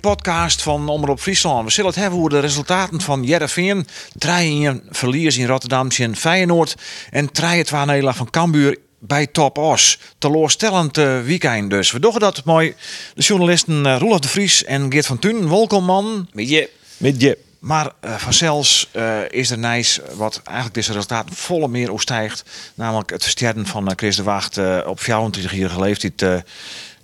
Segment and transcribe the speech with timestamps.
[0.00, 1.64] podcast van Omroep Friesland.
[1.64, 3.86] We zullen het hebben over de resultaten van Jereveen.
[4.14, 6.74] 3 verlies in Rotterdam in Feyenoord.
[7.10, 9.98] En 3 2 nederlaag van Cambuur bij Top Os.
[10.18, 11.90] Teleurstellend uh, weekend dus.
[11.90, 12.74] We doen dat mooi.
[13.14, 15.48] De journalisten uh, Roelof de Vries en Geert van Thun.
[15.48, 16.28] Welkom man.
[16.32, 16.70] Met je.
[16.96, 17.38] Met je.
[17.58, 22.44] Maar uh, vanzelfs uh, is er nice wat eigenlijk deze resultaten volle meer stijgt.
[22.74, 26.44] Namelijk het versterken van uh, Chris de Wacht op 24 jaar leeftijd.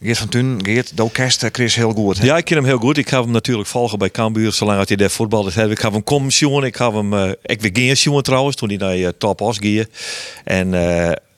[0.05, 2.19] Geert van Thun, Geert, do kerst Chris heel goed.
[2.19, 2.25] Hè?
[2.25, 2.97] Ja, ik ken hem heel goed.
[2.97, 5.71] Ik ga hem natuurlijk volgen bij Cambuur, zolang hij daar voetbal heeft.
[5.71, 6.65] Ik ga hem komen.
[6.65, 9.89] Ik ga hem, ik weer geen trouwens, toen hij naar uh, Top Os ging.
[10.45, 10.71] En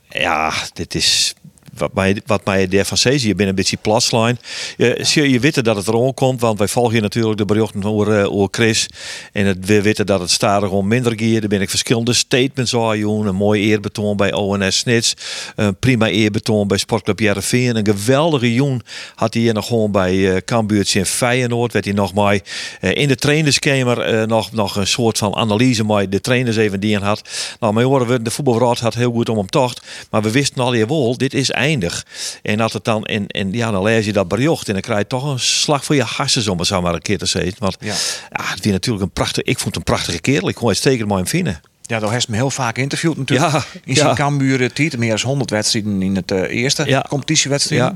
[0.09, 1.34] ja, dit is
[1.78, 4.38] wat mij, wat daarvan zei, je bent een beetje plaslijn.
[4.77, 8.33] Je, je weet dat het erom komt, want wij volgen natuurlijk de berichten over, uh,
[8.33, 8.88] over Chris.
[9.33, 11.42] En het, we weten dat het stadig om minder geeft.
[11.42, 15.14] Er ben ik verschillende statements aan Een mooi eerbetoon bij ONS Snits.
[15.55, 17.77] Een prima eerbetoon bij Sportclub Jereveen.
[17.77, 18.83] Een geweldige joen
[19.14, 21.72] had hij hier nog gewoon bij uh, Cambuurtje in Feyenoord.
[21.72, 22.40] Werd hij nog maar
[22.80, 26.98] uh, in de trainerskamer nog, nog een soort van analyse maar de trainers even die
[26.98, 27.22] had.
[27.61, 29.83] Nou, maar horen we, de voetbalraad had heel goed om hem tocht.
[30.11, 32.06] Maar we wisten al je wel, dit is eindig.
[32.42, 34.98] En dat het dan, en, en ja, dan lees je dat berjocht en dan krijg
[34.98, 37.55] je toch een slag voor je harsen om het zo maar een keer te zeggen.
[37.58, 37.95] Want ja,
[38.31, 40.48] ja het is natuurlijk een prachtig, ik vond het een prachtige kerel.
[40.48, 41.61] Ik kon het zeker mooi vinden.
[41.83, 43.53] Ja, daar heeft me heel vaak interviewd natuurlijk.
[43.53, 44.14] Ja, in zijn ja.
[44.14, 47.05] Cambuur titel meer dan 100 wedstrijden in het uh, eerste ja.
[47.08, 47.92] competitiewedstrijd.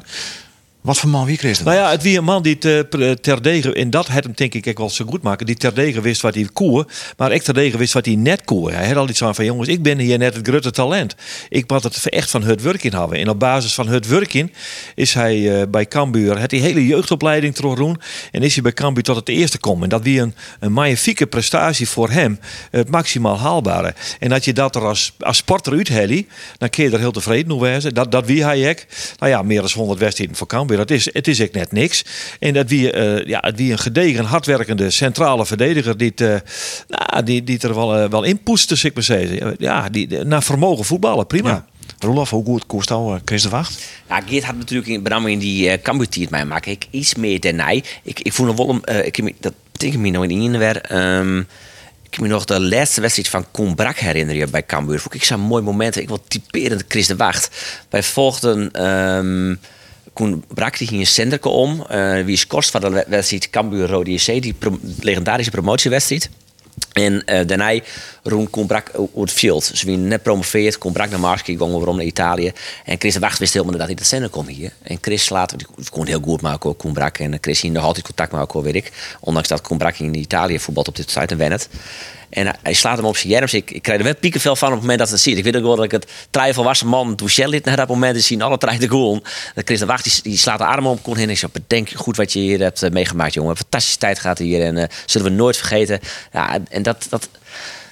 [0.81, 1.67] Wat voor man wie Chris dat?
[1.67, 4.79] Nou ja, het wie een man die te, terdege, en dat had hem denk ik
[4.79, 8.07] wel zo goed maken, die terdege wist wat hij koer, maar ik terdege wist wat
[8.07, 8.73] hij net koer.
[8.73, 11.15] Hij had al iets aan van jongens, ik ben hier net het grote talent.
[11.49, 13.19] Ik moet het echt van het werk in hebben.
[13.19, 14.53] En op basis van het werk in
[14.95, 18.01] is hij uh, bij Cambuur, het die hele jeugdopleiding doen
[18.31, 19.83] en is hij bij Cambuur tot het eerste komen.
[19.83, 22.39] En dat wie een, een magnifieke prestatie voor hem,
[22.71, 23.95] het maximaal haalbare.
[24.19, 26.25] En dat je dat er als, als sporter uithelt,
[26.59, 27.95] dan kun je er heel tevreden over zijn.
[27.95, 28.87] Dat, dat wie hij ik,
[29.19, 32.05] nou ja, meer dan 100 wedstrijden voor Cambuur dat is, het is echt net niks.
[32.39, 36.37] En dat wie, uh, ja, het wie een gedegen, hardwerkende centrale verdediger die, uh,
[36.89, 39.55] nou, die, die er wel, uh, wel in poeste, ik maar zeggen.
[39.59, 41.51] Ja, die, naar vermogen voetballen, prima.
[41.51, 41.67] Ja.
[41.99, 43.83] Rolof, hoe goed koest al Chris de Wacht?
[44.09, 46.73] Ja, Geert had natuurlijk in, met in die uh, Cambuur mij maken.
[46.73, 47.85] Ik iets meer dan hij.
[48.03, 50.93] Ik, ik voel nog wel uh, ik, dat betekent me nog in in weer.
[51.19, 51.39] Um,
[52.03, 55.01] ik kan me nog de laatste wedstrijd van Koen Brak herinneren bij Cambuur.
[55.01, 55.97] Vond ik zo'n mooi moment.
[55.97, 57.51] Ik wil typerend Chris de Wacht.
[57.89, 58.87] Wij volgden.
[58.87, 59.59] Um,
[60.21, 61.87] Koen brak die ging een zenderke om.
[61.91, 64.55] Uh, wie is kost van de wedstrijd Cambuur Rode die
[65.01, 66.31] legendarische promotiewedstrijd.
[66.93, 67.81] En uh, daarna
[68.23, 69.65] roem Koen Brak het veld.
[69.75, 72.53] Ze werden net promoveerd, Koen Brak naar Mars, ging waarom naar Italië.
[72.85, 74.73] En Chris Wacht wist helemaal dat hij de zender kon hier.
[74.83, 77.19] En Chris later, die kon heel goed maken, Koen Brak.
[77.19, 78.93] En Chris hier nog altijd contact maken, weet ik.
[79.21, 81.69] Ondanks dat Koen Brak in Italië voetbalt op dit site en Wennet.
[82.31, 83.55] En hij slaat hem op zijn jerms.
[83.55, 85.39] Ik, ik krijg er wel piekenvel van op het moment dat het ziet.
[85.39, 86.83] Ik weet ook wel dat ik het twijfel was.
[86.83, 88.17] Man, lid naar dat moment.
[88.17, 89.23] is zien alle treinen goal.
[89.55, 91.03] Dat Chris de Wacht die, die, slaat de arm op.
[91.03, 91.31] Kon heen.
[91.31, 93.57] Ik zei, bedenk goed wat je hier hebt uh, meegemaakt, jongen.
[93.57, 94.63] Fantastische tijd gaat hier.
[94.63, 96.01] En uh, zullen we nooit vergeten.
[96.33, 97.07] Ja, en dat...
[97.11, 97.29] dat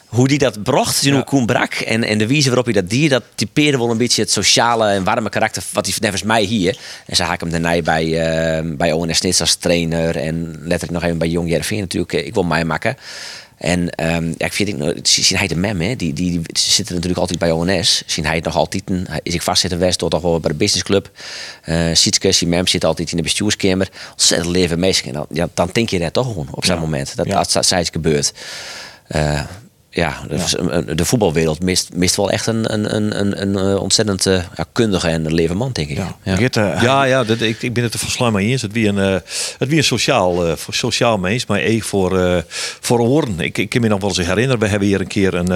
[0.08, 1.22] hoe die dat bracht, ja.
[1.22, 4.22] Koen Brak en, en de wijze waarop hij dat dier, dat typeerde wel een beetje
[4.22, 6.78] het sociale en warme karakter wat hij nevens mij hier.
[7.06, 11.02] En ze haak hem daarna bij, uh, bij ONS Nits als trainer en letterlijk nog
[11.02, 12.12] even bij Jong Jervin natuurlijk.
[12.12, 12.96] Ik wil mij maken.
[13.58, 16.94] En um, ja, ik vind, ik, zien hij de mem, hè, die, die, die zitten
[16.94, 18.02] natuurlijk altijd bij ONS.
[18.06, 18.82] Zien hij het nog altijd,
[19.22, 21.10] is ik vastzitten West, tot toch wel bij de businessclub.
[21.66, 23.88] Uh, Sietske, die mem zit altijd in de bestuurskamer.
[24.10, 25.04] Ontzettend leven meisje.
[25.04, 27.16] En dan, ja, dan denk je dat toch gewoon op zo'n moment.
[27.16, 28.32] Dat, dat, dat, dat, gebeurt.
[29.16, 29.40] Uh,
[29.90, 34.26] ja, de, de, voetbalwereld mist, mist wel echt een, een, een, een, een eh, ontzettend
[34.26, 35.96] uh, ja, kundige en levende man, denk ik.
[35.96, 36.80] Ja, ja.
[36.80, 38.62] ja, ja dat, ik, ik ben het er volgens mij eens.
[38.62, 39.16] Het wie een, uh,
[39.58, 42.36] het wie een sociaal, uh, voor sociaal mens, maar één voor, uh,
[42.80, 43.40] voor oren.
[43.40, 45.50] Ik, ik kan me nog wel eens herinneren, we hebben hier een keer een,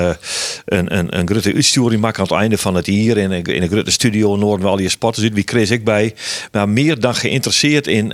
[0.65, 3.69] een, een, een grote uitsturing maken aan het einde van het hier in, in een
[3.69, 5.35] grote studio Noorden, al die sporters uit.
[5.35, 6.15] Wie kreeg ik bij?
[6.53, 8.11] Maar meer dan geïnteresseerd in,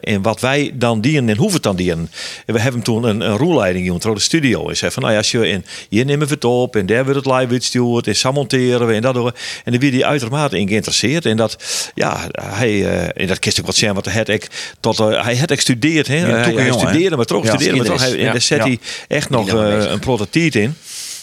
[0.00, 2.10] in wat wij dan dienen en hoeven dan dienen.
[2.46, 4.74] En we hebben toen een, een roelleiding in de studio.
[4.74, 7.24] Zei van, nou ja, als je in hier nemen we het op en daar wordt
[7.24, 9.32] het live uitgestuurd en monteren we en dat door.
[9.64, 11.56] En dan werd hij uitermate in geïnteresseerd en dat,
[11.94, 14.48] ja, hij, uh, en dat kist ik wat zeggen, wat hij ik
[14.80, 16.16] tot, uh, hij had gestudeerd, hè.
[16.16, 19.30] hij, hij studeerde, maar toch ja, studeerde, maar toch, hij, en daar zet hij echt
[19.30, 20.76] nog uh, een prototype in.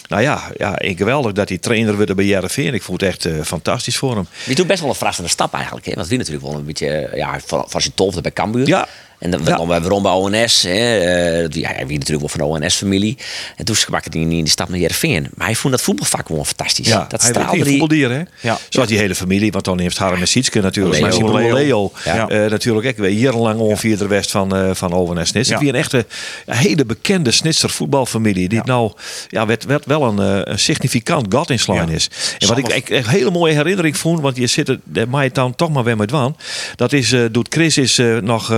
[0.08, 2.58] Nou ja, ja geweldig dat hij trainer werd bij JRV.
[2.58, 4.28] Ik vond het echt uh, fantastisch voor hem.
[4.46, 5.86] Je doet best wel een verrassende stap eigenlijk.
[5.86, 5.94] Hè?
[5.94, 8.68] Want wie natuurlijk wel een beetje ja, van, van zijn tolfde bij Cambuur.
[8.68, 8.88] Ja.
[9.24, 9.56] En dan Ja.
[9.56, 10.64] dan waarom bij ONS.
[10.64, 13.18] Hè, eh, die, ja, wie natuurlijk wel van de ONS-familie.
[13.56, 15.28] En toen sprak hij in die stap naar Heerenveen.
[15.36, 16.88] Maar hij vond dat voetbalvak gewoon fantastisch.
[16.88, 17.66] Ja, dat hij straalde die...
[17.66, 18.22] voetbaldier, hè?
[18.40, 18.58] Ja.
[18.70, 21.02] Zoals die hele familie, want dan heeft Harm en Sietske natuurlijk.
[21.02, 21.20] Leo.
[21.20, 21.54] Maar Leo.
[21.54, 22.28] Leo, Ja.
[22.28, 25.50] eh, natuurlijk ook jarenlang ongeveer de west van, eh van Owen en Snits.
[25.50, 25.54] Ja.
[25.56, 26.06] Het is een echte
[26.46, 28.50] hele bekende Snitser voetbalfamilie.
[28.50, 28.92] Die nou
[29.30, 32.10] ja, werd, werd wel een, een significant gat in is.
[32.40, 35.56] En wat ik, ik een hele mooie herinnering vond, want je zit er, je dan
[35.56, 36.38] toch maar weer met wan.
[36.76, 38.52] Dat is, doet Chris is nog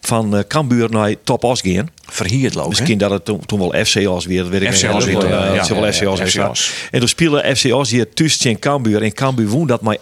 [0.00, 1.90] van eh Cambuur naar Top Os gaan.
[2.06, 2.70] Verhierd lopen.
[2.70, 4.94] Misschien dat het toen, toen wel FC Os weer, weet ik FC.
[4.94, 6.50] Os weer, Ja, ja, wel FC Os weer.
[6.90, 9.02] En toen speelde FC Os hier tussen in Cambuur.
[9.02, 10.00] En Cambuur woon dat maar 8-1.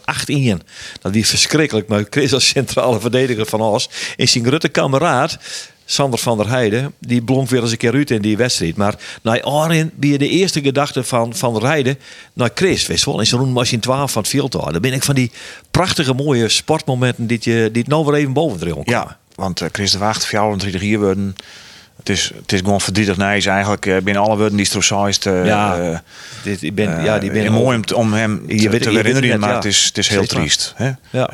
[1.00, 1.89] Dat was verschrikkelijk.
[1.89, 3.89] Maar Chris als centrale verdediger van Os.
[4.17, 5.39] En zijn grote kameraad...
[5.85, 8.77] Sander van der Heijden, die blonk weer eens een keer uit in die wedstrijd.
[8.77, 11.99] Maar naar Arin wie de eerste gedachte van Van der Heijden
[12.33, 12.87] naar Chris.
[12.87, 14.53] Wees wel, en ze doen machine 12 van het veld.
[14.53, 15.31] Dan ben ik van die
[15.71, 18.93] prachtige mooie sportmomenten die, je, die het nou weer even boven dronken.
[18.93, 21.37] Ja, want eh, Chris de Wacht, 34 hier worden.
[21.96, 23.87] Het is, het is gewoon verdrietig nice eigenlijk.
[23.87, 25.26] eh, binnen alle woorden die stroosaaist.
[25.26, 25.99] eh Ja, eh,
[26.43, 29.40] dit, ik ben, ja, die ben mooi om, te- om hem te, Je te herinneren,
[29.40, 29.55] maar ja.
[29.55, 30.73] het is, het is heel triest.
[30.76, 30.90] Hè?
[31.11, 31.31] Ja.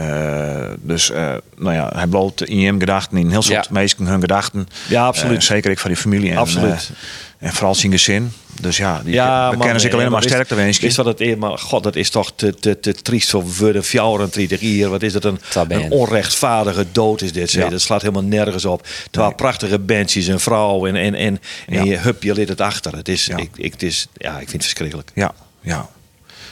[0.81, 1.11] Dus
[1.57, 3.73] nou ja, hij bloot in hem gedachten, in heel soort Ja.
[3.73, 4.69] mensen hun gedachten.
[4.89, 5.45] Ja, absoluut.
[5.45, 6.31] Zeker ik van die familie.
[6.31, 6.91] En, Absoluut.
[7.39, 8.33] En vooral zijn gezin.
[8.61, 10.83] Dus ja, die Ja, man, kennen zich alleen maar wist- sterk te wensen.
[10.83, 13.85] Wist wat het is, maar god, dat is toch te, te, te triest voor worden
[13.85, 14.89] 34 hier.
[14.89, 17.51] Wat is een, Dat een onrechtvaardige dood is dit.
[17.51, 17.65] zeg.
[17.65, 17.71] Ja.
[17.71, 18.87] Dat slaat helemaal nergens op.
[19.11, 21.83] Terwijl prachtige bandjes en vrouwen en, en, en, en Ja.
[21.83, 22.97] je hup, je lid het achter.
[22.97, 23.37] Het is, Ja.
[23.37, 25.11] ik, ik, het is, ja, ik vind het verschrikkelijk.
[25.15, 25.89] Ja, ja.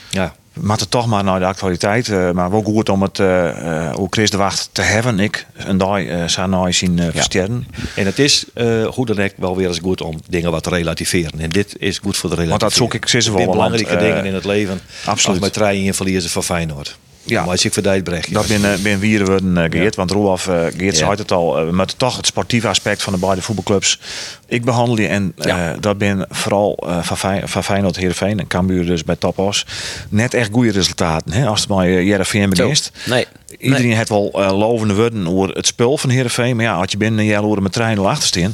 [0.09, 0.35] Ja.
[0.59, 2.09] We moeten toch maar naar de actualiteit.
[2.09, 5.19] eh, maar wel goed om het eh, hoe Chris de Wacht te hebben.
[5.19, 7.67] Ik een dag uh, zien versterren.
[7.95, 8.45] En het is
[8.93, 11.39] hoe dan ook wel weer eens goed om dingen wat te relativeren.
[11.39, 12.49] En dit is goed voor de relativering.
[12.49, 14.81] Want dat zoek ik steeds wel, Het belangrijke dingen in het leven.
[15.05, 15.27] absoluut.
[15.27, 16.97] Als met trein en verliezen van Feyenoord.
[17.29, 17.41] Ja.
[17.41, 18.33] Maar als ik verdijd brecht.
[18.33, 19.95] Dat ben, uh, ben Wieren worden, uh, Geert.
[19.95, 21.05] Want Roelaf uh, Geert Ja.
[21.05, 21.65] zei het al.
[21.67, 23.99] Uh, met toch het sportieve aspect van de beide voetbalclubs.
[24.47, 25.07] Ik behandel die.
[25.07, 25.75] En Ja.
[25.79, 29.65] dat ben vooral van, Fey van Feyenoord, Heerenveen en Cambuur dus bij Topos.
[30.09, 31.31] Net echt goede resultaten.
[31.31, 31.47] Hè?
[31.47, 32.63] Als het Heerenveen Zo.
[32.67, 32.91] begint.
[33.05, 33.25] Nee.
[33.57, 33.95] Iedereen Nee.
[33.95, 36.55] heeft wel lovende woorden over het spel van Heerenveen.
[36.55, 38.53] Maar ja, als je binnen een jaar met trein achter staan.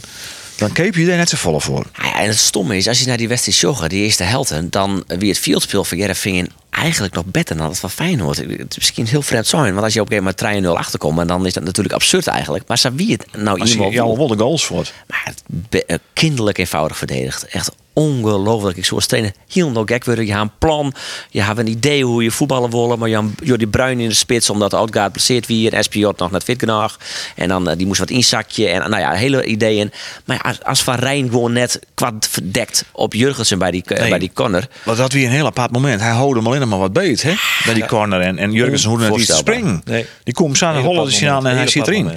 [0.63, 1.85] Dan keep je er net zo vol voor.
[2.01, 5.03] Ja, en het stomme is, als je naar die wedstrijd joggen, die eerste helft, dan
[5.07, 8.37] wie het fieldspel van Jereveen eigenlijk nog beter dan dat van Feyenoord.
[8.37, 11.19] Het is misschien heel vreemd zijn, want als je op een gegeven moment 3-0 achterkomt,
[11.19, 12.67] en dan is dat natuurlijk absurd eigenlijk.
[12.67, 14.87] Maar zo wie het nou Als je iemand jou wel de goals voor.
[15.07, 17.45] maar het eh, kinderlijk eenvoudig verdedigd.
[17.45, 18.77] Echt ongelooflijk.
[18.77, 20.25] Ik zou als trainer heel nog gek worden.
[20.25, 20.93] Je hebt een plan.
[21.29, 22.99] Je hebt een idee hoe je voetballen willen.
[22.99, 24.49] Maar je hebt Jordi Bruin in de spits.
[24.49, 25.73] Omdat de Oudgaard blesseerd weer.
[25.73, 26.97] En SPJ nog naar het Vitgenag.
[27.35, 28.67] En dan eh, die moest wat inzakje.
[28.67, 29.91] En nou ja, hele ideeën.
[30.25, 34.09] Maar ja, als, Van Rijn gewoon net kwad verdekt op Jurgensen bij die, Nee.
[34.09, 34.67] bij die corner.
[34.83, 36.01] Want dat weer een heel apart moment.
[36.01, 37.33] Hij hoorde hem alleen maar wat beet hè?
[37.65, 38.21] bij die corner.
[38.21, 39.71] En, en Jurgensen hoorde net iets te Onvoorstelbaar.
[39.71, 39.81] springen.
[39.85, 40.05] Nee.
[40.23, 42.11] Die komt aan de aan en hij zit erin.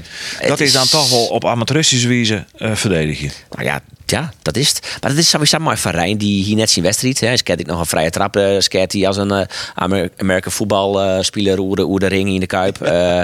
[0.46, 3.31] Dat is dan toch wel op amateuristische wijze eh verdedigen.
[3.50, 4.81] Nou ja, ja, dat is het.
[5.00, 7.20] Maar dat is sowieso mooi van Rijn, die hier net zijn wedstrijd.
[7.20, 7.37] Hè.
[7.37, 8.37] Sket ik nog een vrije trap.
[8.37, 12.41] eh sket hij als een eh Amer American voetbalspeler hoe de, hoe de ring in
[12.41, 12.81] de kuip.
[12.82, 13.19] Eh,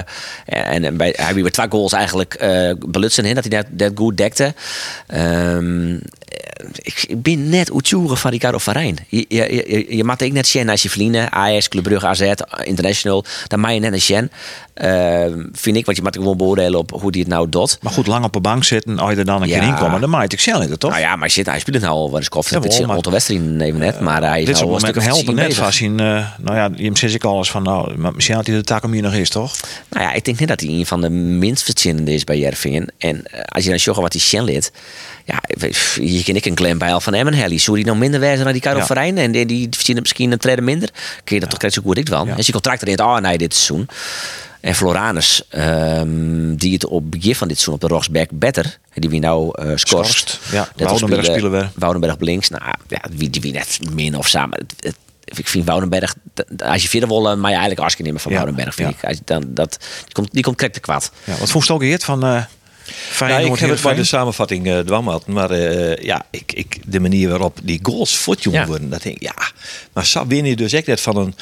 [0.45, 3.91] en en bij, hij weer twee goals eigenlijk eh belutsen in, dat hij net, net
[3.95, 4.53] goed dekte.
[5.07, 5.93] Ehm,
[6.81, 8.97] ik, ik ben net uitzoeken van Ricardo van Rijn.
[9.07, 11.31] Je, je, je, je ik net zien als je verliezen.
[11.31, 12.31] Ajax, Club Brugge, AZ,
[12.63, 13.25] International.
[13.47, 14.31] Dan mag je net een zien.
[14.73, 17.77] Ehm, vind ik, want je mag gewoon beoordelen op hoe die het nou doet.
[17.81, 19.59] Maar goed, lang op de bank zitten, als je er dan een Ja.
[19.59, 20.91] keer in komt, dan maakt ik zelf niet, toch?
[20.91, 22.57] Nou ja, maar shit, hij speelt het nou al wel eens koffie.
[22.59, 25.35] Is een maar- grote wedstrijd even net, maar hij is Dit soort nou een helpen
[25.35, 25.99] net vast in.
[25.99, 28.83] eh, nou ja, je zegt ik alles van, nou, maar misschien had hij de taak
[28.83, 29.55] om hier nog is, toch?
[29.89, 32.87] Nou ja, ik denk net dat hij een van de minst verzinnende is bij Jervingen.
[32.97, 34.71] En eh, als je dan zegt wat hij Shen lid,
[35.25, 35.41] ja,
[35.95, 37.57] je ken ik een Glenn Bijl van Emmen Helly.
[37.57, 38.85] Zou die nog minder wijzen dan die Karel Ja.
[38.85, 39.17] Verijn?
[39.17, 40.89] En die, die verzinnen misschien een trede minder.
[41.23, 42.25] Kun je dat toch krijgt zo goed ik wel.
[42.25, 42.29] Ja.
[42.35, 43.87] En zijn contract erin, oh nee, dit seizoen.
[44.61, 49.09] En Floranus, ehm, die het op begin van dit seizoen op de Roxback better, die
[49.09, 50.39] wie nou eh scorst.
[50.51, 50.69] Ja.
[50.75, 51.71] Woudenberg spelen weer.
[51.75, 52.49] Woudenberg op links.
[52.49, 54.57] Nou ja, wie, die wie net min of samen.
[54.59, 54.97] Het- het-
[55.37, 56.15] ik vind Woudenberg,
[56.65, 58.95] als je verder wil, eh, maar je eigenlijk afscheid nemen van Ja, Woudenberg, vind ja.
[58.97, 59.03] ik.
[59.07, 61.11] Als je Dan, dat, die komt, die komt te kwaad.
[61.23, 62.43] Ja, wat je ook Geert van eh
[63.09, 66.51] Feyenoord Nou, ik heb het bij de samenvatting uh, dwam had, maar eh, ja, ik,
[66.55, 68.65] ik, de manier waarop die goals voetjongen Ja.
[68.65, 69.51] worden, dat denk ik, ja.
[69.93, 71.35] Maar win je dus echt net van een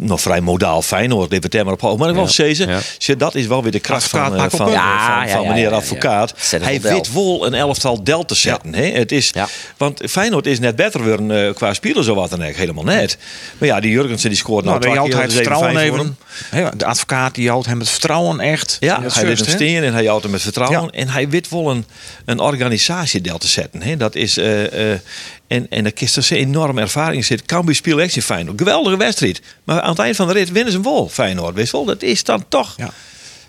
[0.00, 1.98] nog vrij modaal Feyenoord, het maar op hoog.
[1.98, 2.78] Maar ik wil zeggen, Ja.
[2.98, 5.48] zie, dat is wel weer de kracht van, eh, van, van, Ja, van, ja, ja,
[5.48, 5.76] meneer ja, ja.
[5.76, 6.34] advocaat.
[6.50, 8.74] Het Hij weet wel een elftal del te zetten.
[8.74, 8.84] Hè?
[8.90, 9.48] Het is, Ja.
[9.76, 13.18] Want Feyenoord is net beter worden eh, qua spelen zo wat dan eigenlijk helemaal net.
[13.58, 16.16] Maar ja, die Jurgensen die scoort nou, Nou, die houdt het vertrouwen 7-5 voor hem.
[16.52, 16.70] even.
[16.70, 18.76] Hè, De advocaat die houdt hem het vertrouwen echt.
[18.80, 20.91] Ja, het hij hem steen en hij houdt hem met vertrouwen.
[20.92, 21.84] En hij weet wel een,
[22.24, 23.82] een organisatie deel te zetten.
[23.82, 23.96] Hè.
[23.96, 24.98] Dat is, eh, eh,
[25.46, 27.42] en, en daar is er een enorme ervaring in zit.
[27.42, 28.58] Cambuur speelt echt in Feyenoord.
[28.58, 29.40] Geweldige wedstrijd.
[29.64, 31.54] Maar aan het eind van de rit winnen ze hem wel, Feyenoord.
[31.54, 32.74] Wist wel, dat is dan toch...
[32.76, 32.90] Ja.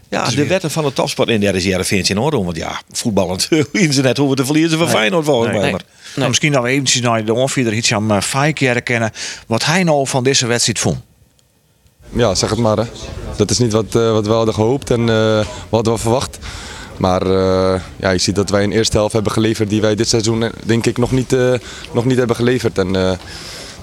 [0.10, 2.44] Ja, de weer- wetten van de topsport in daar is Jereveen in orde.
[2.44, 5.60] Want ja, voetballend in ze net hoeven te verliezen van Feyenoord volgens Nee.
[5.60, 5.70] mij.
[5.70, 5.80] Nee.
[5.80, 5.84] Maar,
[6.16, 9.12] Nou, misschien dat we eventjes naar de onvier iets aan uh, Fike kennen.
[9.48, 11.00] Wat hij nou van deze wedstrijd vond.
[12.16, 12.78] Ja, zeg het maar.
[12.78, 12.84] Hè.
[13.36, 16.38] Dat is niet wat, eh, wat we hadden gehoopt en eh, wat hadden we verwacht.
[16.98, 20.08] Maar eh, ja, je ziet dat wij een eerste helft hebben geleverd die wij dit
[20.10, 21.54] seizoen eh, denk ik nog niet, eh,
[21.94, 22.78] nog niet hebben geleverd.
[22.78, 23.12] En eh,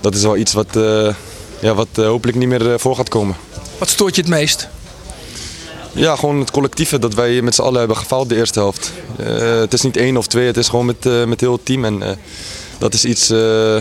[0.00, 1.14] dat is wel iets wat, eh,
[1.60, 3.36] ja, wat hopelijk niet meer voor gaat komen.
[3.78, 4.68] Wat stoort je het meest?
[5.92, 8.92] Ja, gewoon het collectieve dat wij met z'n allen hebben gefaald de eerste helft.
[9.16, 9.26] Eh,
[9.58, 11.84] het is niet één of twee, het is gewoon met, met heel het team.
[11.84, 12.18] En
[12.78, 13.76] dat is iets eh,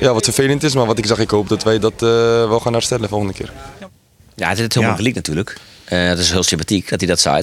[0.00, 2.08] ja, wat vervelend is, maar wat ik zeg, ik hoop dat wij dat eh,
[2.48, 3.52] wel gaan herstellen volgende keer.
[4.34, 4.96] Ja, het is helemaal Ja.
[4.96, 5.56] gelijk natuurlijk.
[5.90, 7.42] Eh dat is heel sympathiek dat hij dat zei.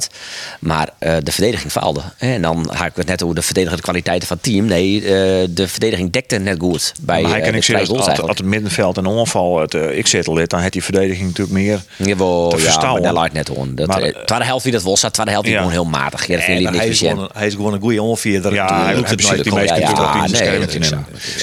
[0.59, 2.01] Maar eh, de verdediging faalde.
[2.17, 4.65] En dan ga ik het net over de verdedigende kwaliteiten van het team.
[4.65, 6.93] Nee, eh, de verdediging dekte net goed.
[7.01, 10.07] Bij maar hij eh, kan de ik zeggen, als, het middenveld en onval het ik
[10.07, 11.81] zit lid, dan heeft die verdediging natuurlijk meer.
[11.95, 13.01] Jawel, te ja, verstouwen.
[13.01, 13.75] maar dat laat net om.
[13.75, 15.61] Dat, Maar, eh, eh, tweede helft wie dat was, zat tweede helft die ja.
[15.61, 16.27] gewoon heel matig.
[16.27, 18.01] Ja, dat vind en ik niet hij, is gewoon, een- hij is gewoon een goede
[18.01, 18.53] onveerder.
[18.53, 20.63] Ja, hij, doet het nooit die meeste Ja, ja, nee.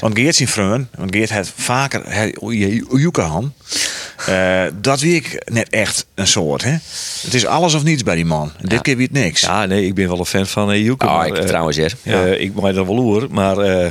[0.00, 2.34] Want Geert zijn vriend, want Geert heeft vaker hij-
[2.92, 3.52] Jukahan.
[4.28, 6.64] Uh, dat wie ik net echt een soort.
[6.64, 6.76] Hè?
[7.22, 8.52] Het is alles of niets bij die man.
[8.60, 9.40] Dit keer wie het niks.
[9.40, 10.92] Ja, nee, ik ben wel een fan van uh.
[10.98, 13.90] Oh, ik eh, trouwens eh, ik maak dat wel hoor, maar eh,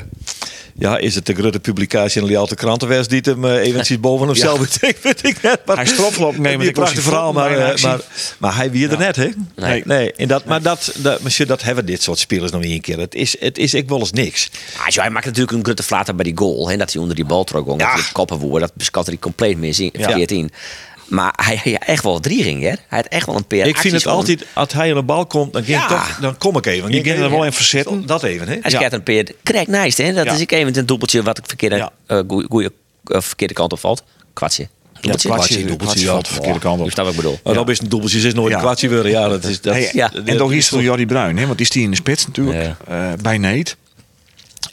[0.73, 4.27] ja, is het de grote publicatie in de Lialte krantenwest die hem uh, eventjes boven
[4.27, 5.61] hemzelf betekent, weet ik net.
[5.65, 7.99] Maar, Hij is nemen, Die prachtig verhaal, maar, eh, maar,
[8.37, 9.29] maar hij wie er net, hè?
[9.55, 9.81] Nee.
[9.85, 10.13] nee.
[10.13, 12.99] En dat, maar dat, dat, monsieur, dat hebben dit soort spelers nog niet een keer.
[12.99, 14.49] Het is, het is ik wel eens niks.
[14.77, 16.69] Ah, zo, hij maakt natuurlijk een grote flater bij die goal.
[16.69, 17.67] Hè, dat hij onder die bal trok.
[17.67, 17.75] Ja.
[17.75, 18.65] Dat hij koppen wordt.
[18.65, 20.11] Dat beskat hij compleet mis in Ja.
[20.11, 20.51] 14.
[21.13, 22.61] Maar hij heeft echt wel drie ringen.
[22.69, 22.75] Hè?
[22.87, 24.17] Hij had echt wel een paar ik vind het gewoon.
[24.17, 25.83] altijd, als hij aan de bal komt, dan, ging Ja.
[25.83, 26.91] ik toch, dan kom ik even.
[26.91, 28.05] Je Ik- gaat er wel in verzitten.
[28.05, 28.57] Dat even, hè?
[28.61, 28.91] Hij Ja.
[28.91, 29.31] een peer.
[29.43, 30.13] Krijg nice, hè?
[30.13, 30.33] Dat Ja.
[30.33, 31.91] is ik even een doelpuntje wat ik verkeerde, Ja.
[32.07, 32.69] eh, goeie, goeie,
[33.05, 34.03] eh, verkeerde kant op valt.
[34.33, 34.63] Kwartje.
[34.63, 35.29] Ja, Doelpuntje.
[35.29, 36.33] kwartje, doelpuntje, kwartje ja.
[36.33, 36.91] verkeerde kant Je op.
[36.91, 37.39] snapt wat ik bedoel.
[37.43, 38.55] Maar dan is een dubbeltjes is nooit Ja.
[38.55, 39.11] een kwartje worden.
[39.11, 39.73] Ja, dat is dat.
[39.73, 40.11] Hey, Ja.
[40.25, 41.45] En toch is het voor Jordi Bruin, hè?
[41.45, 43.77] want die is die in de spits natuurlijk, eh, bij Neet.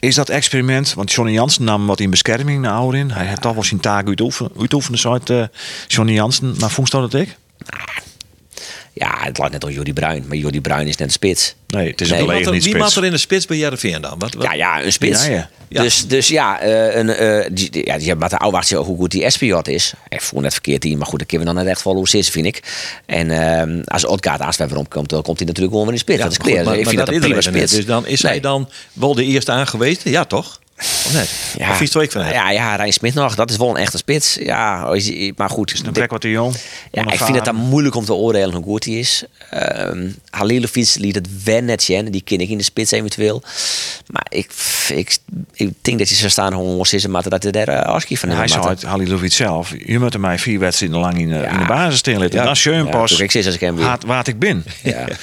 [0.01, 3.11] Is dat experiment, want Johnny Jansen nam wat in bescherming naar ouder in.
[3.11, 5.43] Hij heeft toch wel zijn taak uitoefenen, uitoefenen eh,
[5.87, 6.55] Johnny Jansen.
[6.59, 7.37] Maar vond dat ik?
[8.93, 10.23] Ja, het lijkt net op Jordi Bruin.
[10.27, 11.55] Maar Jordi Bruin is net een spits.
[11.67, 12.19] Nee, het is Nee.
[12.19, 12.85] een Wie maakt er- niet Wie spits.
[12.85, 14.15] maakt er in de spits bij Jereveen dan?
[14.19, 14.43] Wat, wat?
[14.43, 15.25] Ja, ja, een spits.
[15.25, 15.49] Ja, ja.
[15.69, 15.81] Ja.
[15.81, 19.11] Dus, dus ja, eh, een, eh, die, die- ja, die hebben de oude hoe goed
[19.11, 19.93] die SPJ is.
[20.09, 22.09] Ik voel net verkeerd in, maar goed, dat kunnen we dan net echt wel hoe
[22.09, 22.61] zit, vind ik.
[23.05, 26.05] En ehm, als Odgaard als wij weer omkomt, dan komt hij natuurlijk gewoon weer in
[26.05, 26.17] de spits.
[26.17, 26.65] Ja, dat is goed, clear.
[26.65, 27.73] maar- ik maar vind dat, een prima spits.
[27.73, 30.11] Dus dan is hij dan wel de eerste aangewezen?
[30.11, 30.59] Ja, toch?
[30.81, 31.29] Of net?
[31.57, 32.33] Ja, Of vies ik van hem?
[32.33, 33.35] ja, ja, Rijn Smit nog.
[33.35, 34.37] Dat is wel een echte spits.
[34.41, 35.71] Ja, is- maar goed.
[35.77, 36.55] Een dit- plek wat te jong.
[36.91, 39.23] ja, ik vind het dan moeilijk om te oordelen hoe goed hij is.
[39.49, 42.11] Ehm Halilovic liet het wel net zien.
[42.11, 43.43] Die ken ik in de spits eventueel.
[44.07, 44.51] Maar ik,
[44.89, 45.17] ik,
[45.53, 48.29] ik denk dat je zou staan gewoon is maar dat hij daar uh, afschiet van
[48.29, 48.37] hem.
[48.37, 49.73] Hij dat- het, Halilovic zelf.
[49.85, 51.49] Je moet er mij vier wedstrijden lang in, de- Ja.
[51.51, 52.29] in de basis stellen.
[52.31, 52.43] Ja.
[52.43, 53.19] Dat is schön Ja, pas.
[53.19, 54.65] ik zes als ik hem wat ik ben.
[54.83, 54.91] Ja.
[54.99, 55.07] ja.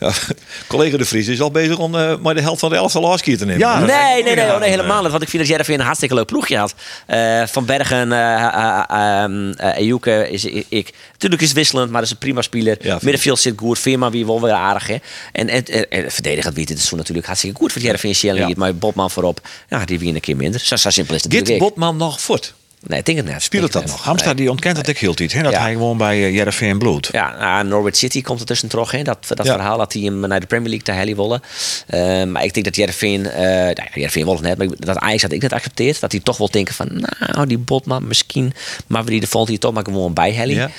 [0.00, 0.12] Ja,
[0.68, 3.38] collega De Vries is al bezig om eh, maar de helft van de elftal afskier
[3.38, 3.60] te nemen.
[3.60, 5.10] Ja, Nee, nee, nee, oh, nee, helemaal niet.
[5.10, 6.74] Want ik vind dat Jervin een hartstikke leuk ploegje had.
[7.06, 10.92] Eh, van Bergen, eh, Ejuke is ik.
[11.12, 12.76] Natuurlijk is het wisselend, maar dat is een prima speler.
[12.84, 13.02] ik.
[13.02, 13.78] Middenveld zit goed.
[13.78, 14.86] Veerman wie wel weer aardig.
[14.86, 14.96] Hè.
[15.32, 18.48] En, en, en, en verdedigend het is zo natuurlijk hartstikke goed voor Jervin Shelley.
[18.48, 18.54] Ja.
[18.56, 20.60] Maar Botman voorop, ja, die wie een keer minder.
[20.60, 21.58] Zo, zo simpel is het ook.
[21.58, 22.54] Botman nog voort?
[22.86, 23.42] Nee, ik denk het net.
[23.42, 23.92] Speelt het net.
[23.92, 24.02] nog?
[24.04, 25.32] Hamstad die ontkent dat ik heel niet.
[25.32, 25.42] Hè?
[25.42, 25.60] Dat Ja.
[25.60, 27.08] hij gewoon bij uh, Jereveen bloed.
[27.12, 28.90] Ja, nou, Norwich City komt er tussen terug.
[28.90, 29.02] Hè.
[29.02, 29.52] Dat, dat Ja.
[29.52, 31.40] verhaal dat hij hem naar de Premier League te hellen willen.
[31.86, 35.22] Eh, maar ik denk dat Jervin, eh nou Jervin wil het net, maar dat Ajax
[35.22, 36.00] had ik net accepteerd.
[36.00, 38.52] Dat hij toch wel denken van, nou, die Botman misschien,
[38.86, 40.54] maar we die de volgende keer toch maar gewoon bij hellen.
[40.54, 40.70] Ja.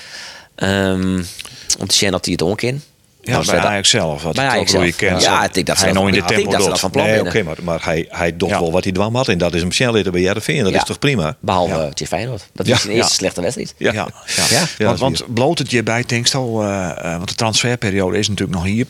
[0.56, 1.24] Ehm,
[1.80, 2.84] om te zien dat hij het onkent.
[3.26, 4.24] Ja, bij Ajax zelf.
[4.24, 5.12] Wat Bij Ajax ook hoe je zelf.
[5.12, 5.22] kent.
[5.24, 6.70] Ja, ik dat hij dat- nou in de tempo dat doet.
[6.70, 8.60] dat van plan Nee, oké, maar, maar hij, hij doet Ja.
[8.60, 9.28] wel wat hij dwam had.
[9.28, 10.64] En dat is hem snelheid bij Jereveen.
[10.64, 10.78] Dat Ja.
[10.78, 11.36] is toch prima?
[11.40, 11.90] Behalve Ja.
[11.90, 12.48] Tje Feyenoord.
[12.54, 12.74] Dat Ja.
[12.76, 13.18] is zijn eerste Ja.
[13.18, 13.74] slechte wedstrijd.
[13.78, 14.08] Ja, Ja.
[14.26, 14.44] ja.
[14.50, 14.60] Ja.
[14.78, 18.28] Ja, want, dat want bloot het je bij Tinkstal, eh, eh, want de transferperiode is
[18.30, 18.86] natuurlijk nog hier.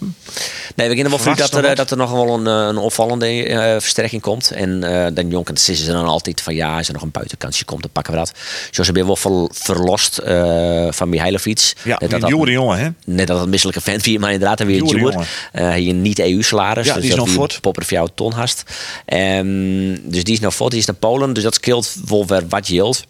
[0.75, 2.77] Nee, we kennen wel vroeg dat er, nog eh, dat er nog wel een, een
[2.77, 4.51] opvallende eh, versterking komt.
[4.51, 7.81] En eh dan jonken ze dan altijd van ja, als er nog een buitenkansje komt,
[7.81, 8.31] dan pakken we dat.
[8.71, 11.73] Zo ze weer wel ver- verlost eh, van Mihailovic.
[11.83, 12.89] Ja, Net een dat, jonge jongen, hè?
[13.05, 15.27] net dat het misselijke fan via, maar inderdaad en weer.
[15.53, 16.85] Uh, hier niet EU-salaris.
[16.85, 17.61] Ja, die is nog voort.
[17.61, 18.63] Popper voor jou ton hast.
[19.05, 21.33] Ehm, dus die is nog voort, die is naar Polen.
[21.33, 23.03] Dus dat scheelt wel weer wat yield.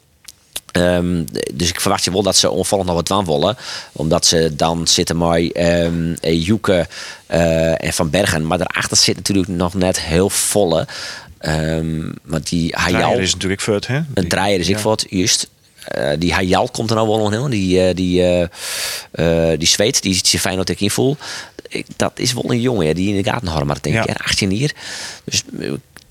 [0.72, 3.58] Ehm, dus ik verwacht je wel dat ze onvallend nog wat aan willen.
[3.92, 6.88] Omdat ze dan zitten met ehm Joeke
[7.26, 8.48] eh, en Van Bergen.
[8.48, 10.88] Maar daarachter zit natuurlijk nog net heel volle.
[12.24, 14.00] Want die Hayal, is natuurlijk fut, hè?
[14.14, 15.48] een draaier is ik wat, juist.
[15.88, 17.50] Eh, die Hayal komt er nou wel nog heel.
[17.50, 18.48] Die, eh, die,
[19.12, 21.18] eh, die zweet, die is fijn dat ik invoel.
[21.96, 24.16] Dat is wel een jongen die in de gaten houden, maar denk ik, Ja.
[24.18, 24.26] ja.
[24.26, 24.74] 18 hier.
[25.24, 25.44] Dus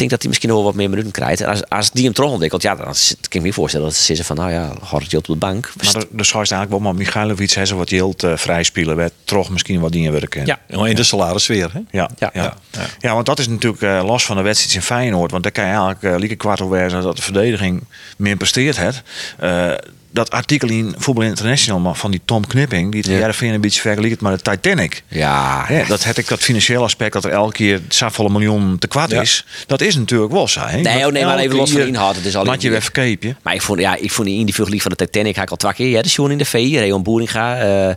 [0.03, 1.41] denk dat hij misschien nog wel wat meer minuten krijgt.
[1.41, 3.97] En als, als die hem terug ontwikkelt, ja, dan zit- kan ik me voorstellen dat
[3.97, 5.73] ze zeggen van, nou ja, hoort je op de bank.
[5.83, 8.97] Maar de- dus je eigenlijk wel maar Michailovic hebben ze wat Jilt uh, vrij spelen
[8.97, 10.47] werd, toch misschien wat dingen werken.
[10.47, 10.59] Ja.
[10.69, 11.81] Ja, in de salarissfeer, hè?
[11.91, 12.55] Ja, ja, Ja.
[12.71, 12.87] ja.
[13.01, 13.15] ja.
[13.15, 15.31] want dat is natuurlijk eh, los van de wedstrijd in Feyenoord.
[15.31, 17.85] Want daar kan je eigenlijk uh, lieke kwart over zijn dat de verdediging
[18.17, 19.03] meer presteert heeft.
[19.43, 19.73] Uh,
[20.13, 23.17] dat artikel in Voetbal International maar van die Tom Knipping, die het Ja.
[23.55, 25.03] Een beetje vergelijkt met de Titanic.
[25.09, 29.21] Ja, dat heb ik dat financiële aspect dat er elke keer zoveel miljoen te Ja.
[29.21, 29.45] is.
[29.67, 30.61] Dat is natuurlijk wel zo.
[30.83, 33.37] Nee, oh nee, maar even los van inhoud, het is al- je weer verkeepje.
[33.43, 35.51] Maar ik vond, ja, ik vond die in die vluchtlief van de Titanic had ik
[35.51, 35.89] al twee keer.
[35.89, 37.57] Ja, de Sjoen in de V, Reon Boeringa.
[37.89, 37.95] eh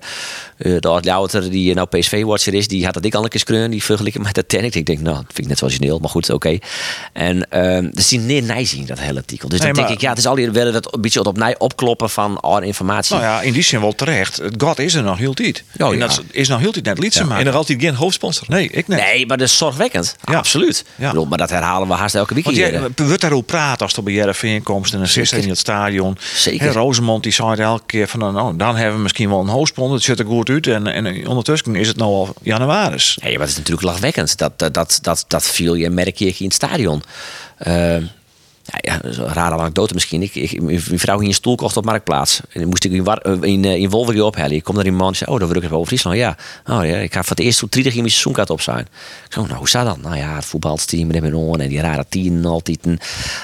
[0.57, 3.39] eh, de Art Louter, die nou PSV-watcher is, die had dat ik al een keer
[3.39, 3.71] screun.
[3.71, 4.75] Die vergelijken met Titanic.
[4.75, 6.57] Ik denk, nou, dat vind ik net zoals origineel, maar goed, oké.
[7.13, 9.49] En ehm dus die neer nee zien, dat hele artikel.
[9.49, 11.53] Dus Nee, dan denk maar- ik, ja, het is alweer wel dat een beetje opnieuw
[11.57, 13.15] opkloppen van oh, informatie.
[13.15, 14.37] Nou ja, in die zin wel terecht.
[14.37, 15.63] Het God is er nog heel tijd.
[15.77, 15.99] Oh, en ja.
[16.07, 17.47] dat is nog heel tijd net liedje En maken.
[17.47, 18.45] er altijd geen hoofdsponsor.
[18.49, 18.99] Nee, ik net.
[18.99, 20.15] Nee, maar dat is zorgwekkend.
[20.25, 20.37] Ja.
[20.37, 20.85] Absoluut.
[20.95, 21.09] Ja.
[21.09, 22.71] Bedoel, maar dat herhalen we haast elke week Want hier.
[22.71, 26.17] jij wordt daarover praten als op een Jereveen komt en een in het stadion.
[26.35, 26.67] Zeker.
[26.67, 29.47] En Rosemond die zei het elke keer van nou, dan hebben we misschien wel een
[29.47, 29.95] hoofdsponsor.
[29.95, 33.17] Het ziet er goed En, en ondertussen is het nou al januaris.
[33.21, 34.37] Nee, maar het is natuurlijk lachwekkend.
[34.37, 37.03] Dat, dat, dat, dat, dat viel je merk je in het stadion.
[37.57, 38.03] Ehm,
[38.81, 40.21] ja, een rare anekdote misschien.
[40.21, 42.41] Ik, ik, mijn vrouw ging een stoel kocht op Marktplaats.
[42.49, 44.51] En moest ik in, eh, in, eh, in Wolverine ophellen.
[44.51, 46.17] Ik kom daar iemand en zei, oh, dan wil ik het over Friesland.
[46.17, 48.79] Ja, oh, ja ik ga voor het eerst toen 30 in mijn seizoenkaart op zijn.
[49.25, 50.01] Ik zei, nou, hoe staat dat?
[50.01, 52.79] Nou ja, het voetbalteam met hem en die rare tien altijd.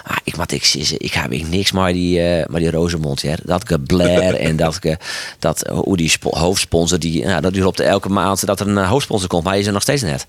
[0.03, 3.21] Ah, ik, wat ik, zeggen, ik heb ik niks maar die, eh maar die Rosemond.
[3.21, 3.35] Ja.
[3.43, 4.97] Dat geblair en dat, ge-
[5.39, 8.85] dat hoe die spo- hoofdsponsor, die, nou, dat op de elke maand dat er een
[8.85, 9.43] hoofdsponsor komt.
[9.43, 10.25] Maar hij is er nog steeds net.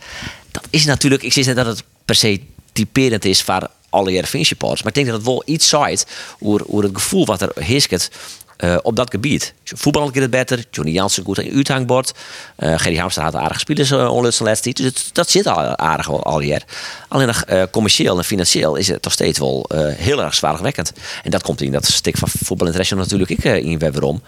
[0.51, 2.41] Dat is natuurlijk, ik zeg net dat het per se
[2.73, 4.11] typerend is voor alle
[4.45, 4.83] supporters.
[4.83, 6.07] Maar ik denk dat het wel iets zaait
[6.41, 8.11] over, het gevoel wat er heerst
[8.63, 9.55] eh, op dat gebied.
[9.65, 10.65] Voetbal gaat het beter.
[10.71, 12.13] Johnny Jansen goed in uithangbord.
[12.59, 14.63] Uh, Gerry Hamster had aardige spelers uh, onlangs.
[14.63, 16.65] Dus dat zit al aardig al, al.
[17.09, 20.93] Alleen nog commercieel en financieel is het toch steeds wel heel erg zwaarwekkend.
[21.23, 24.23] En dat komt in dat stuk van Voetbal International natuurlijk ik in waarom.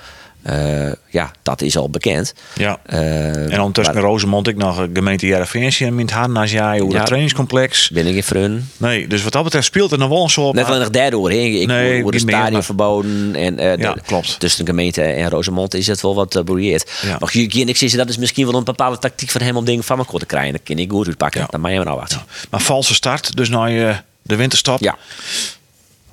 [0.51, 2.35] Uh, ja, dat is al bekend.
[2.55, 2.79] Ja.
[2.93, 6.11] Uh, En ondertussen maar- Rosemond ik nog een gemeente Jereveen en mint
[6.51, 6.97] jij over Ja.
[6.97, 7.91] het trainingscomplex.
[7.91, 8.69] ben ik in Frun.
[8.77, 10.55] Nee, dus wat dat betreft speelt er nog wel een soort.
[10.55, 11.31] Net alleen nog daardoor.
[11.31, 11.37] hè.
[11.37, 13.35] Ik Nee, word meer, stadion maar- verboden.
[13.35, 14.39] En, eh, Ja, de- klopt.
[14.41, 16.91] Tussen de gemeente en Rosemond is het wel wat uh, broeieerd.
[17.03, 17.17] Ja.
[17.21, 19.65] Maar hier en ik zie dat is misschien wel een bepaalde tactiek van hem om
[19.65, 20.52] dingen van me te krijgen.
[20.52, 21.41] Dat kan ik goed uitpakken.
[21.41, 21.47] Ja.
[21.50, 22.19] Dat mag je maar nou wat.
[22.50, 24.80] Maar valse start, dus nou je de winterstop.
[24.80, 24.97] Ja.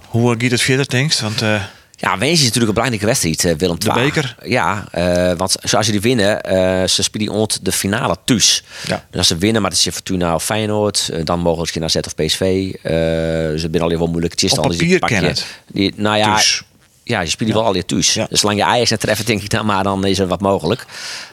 [0.06, 1.20] Hoe gaat het verder, denkst?
[1.22, 1.62] Want eh,
[2.02, 4.04] Ja, Wens is natuurlijk een belangrijke wedstrijd, eh, Willem De II.
[4.06, 4.36] beker?
[4.46, 8.64] Ja, eh, want zoals die winnen, eh, ze spelen ont de finale thuis.
[8.88, 9.04] Ja.
[9.10, 11.96] Dus als ze winnen, maar het is Fortuna of Feyenoord, dan mogen ze naar Z
[11.96, 12.72] of PSV.
[12.82, 14.34] ze zijn al wel moeilijk.
[14.34, 15.46] Het is Op dan, dus die papier pak je- ken het.
[15.68, 16.64] Die, nou ja, Thuis.
[17.04, 18.14] ja, je speelt wel al je thuis.
[18.14, 18.26] Ja.
[18.30, 20.86] Dus zolang je Ajax net treft, denk ik dan maar, dan is er wat mogelijk.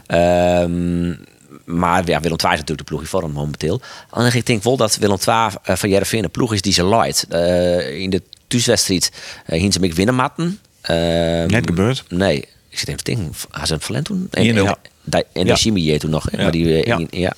[0.06, 1.08] Ehm,
[1.64, 3.80] maar ja, Willem II is natuurlijk de ploeg in vorm momenteel.
[4.10, 7.26] Alleen ik denk wel dat Willem II van Jereveen een ploeg is die ze leidt.
[7.28, 9.10] Eh, in de thuiswedstrijd
[9.48, 10.60] uh, hien ze me winnen matten.
[10.80, 12.04] Ehm, Net gebeurd.
[12.08, 12.36] Nee,
[12.68, 13.32] ik zit even te denken.
[13.50, 14.28] Had ze een toen?
[14.30, 14.46] En, 1-0.
[14.48, 14.66] en,
[15.10, 15.52] en, en Ja.
[15.52, 16.32] de Chimie toen nog.
[16.32, 17.32] Maar die, eh, ja.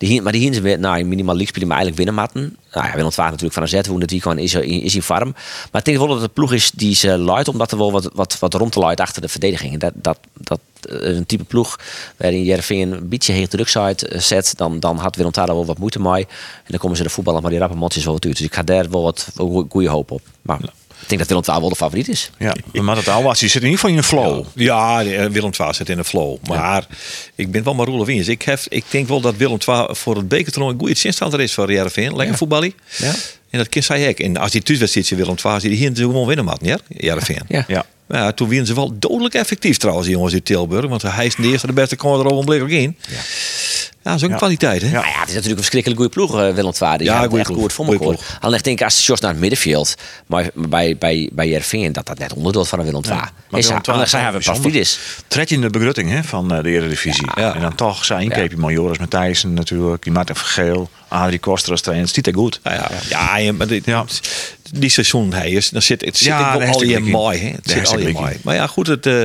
[0.00, 2.56] Die, maar die hien ze weer, nou, in minimaal league spelen, maar eigenlijk winnen matten.
[2.72, 5.34] Nou ja, Willem II natuurlijk van AZ, hoe het weekend is, er- is in farm.
[5.72, 8.38] Maar ik wel dat een ploeg is die ze leidt, omdat er wel wat, wat,
[8.38, 9.78] wat rond te leidt achter de verdediging.
[9.78, 11.78] Dat, dat, dat is een type ploeg
[12.16, 13.68] waarin Jereveen een beetje heet druk
[14.22, 16.26] zet, dan, dan had Willem wel wat moeite mee.
[16.26, 18.38] En dan komen ze de voetballen, maar die rappe motjes wel wat.
[18.38, 19.28] Dus ik ga daar wel wat
[19.68, 20.20] goede hoop op.
[20.42, 20.60] Maar
[21.00, 22.30] ik denk dat Willem II wel de favoriet is.
[22.38, 24.44] ja, maar dat Alwaas, die zit in ieder geval in een flow.
[24.54, 26.36] Ja, eh, Willem II zit in de flow.
[26.48, 26.86] Maar
[27.34, 28.28] ik ben wel maar Roelof Wiens.
[28.28, 31.52] Ik, heb, ik denk wel dat Willem II voor het bekertoernooi een goede zinstander is
[31.54, 32.16] voor Jereveen.
[32.16, 32.72] Lekker voetballen.
[32.96, 33.14] Ja.
[33.50, 34.20] En dat kind zei ik.
[34.20, 36.78] En als die thuiswedstrijd is Willem II, die hier gewoon winnen man, ja?
[36.88, 37.42] Jereveen.
[37.48, 37.64] Ja.
[37.68, 37.86] Ja.
[38.08, 40.88] Ja, toen winnen ze wel dodelijk effectief trouwens, die jongens uit Tilburg.
[40.88, 42.96] Want hij is de eerste de beste kon er ogenblikkelijk in.
[43.08, 43.20] Ja,
[44.10, 44.36] dat is ook een Ja.
[44.36, 44.86] kwaliteit, hè?
[44.86, 44.92] Ja.
[44.92, 46.96] Nou ja, het is natuurlijk een verschrikkelijk goede ploeg, eh, Willem II.
[46.96, 48.38] Die Ja, ja, goeie echt goed voor ploeg.
[48.40, 49.94] Alleen ik denk als Jos naar het middenveld,
[50.26, 53.14] maar bij, bij, bij Jervin, dat dat net onderdeel van een Willem II.
[53.14, 53.66] maar is.
[53.66, 54.98] Willem II zijn we pas is.
[55.28, 57.28] Tred je in de begrutting hè, van eh, de Eredivisie.
[57.34, 57.54] Ja.
[57.54, 58.68] En dan toch zijn inkeepje ja.
[58.70, 62.06] Joris Matthijssen natuurlijk, die Martin Vergeel, Adrie Koster als trainer.
[62.06, 62.60] Het ziet er goed.
[62.62, 64.04] Ja, ja, ja, ja, maar dit, Ja.
[64.74, 67.48] Die seizoen hij is, dan zit het zit Ja, wel al je mooi, hè?
[67.48, 68.36] Het zit al je mooi.
[68.42, 69.22] Maar ja, goed, het, eh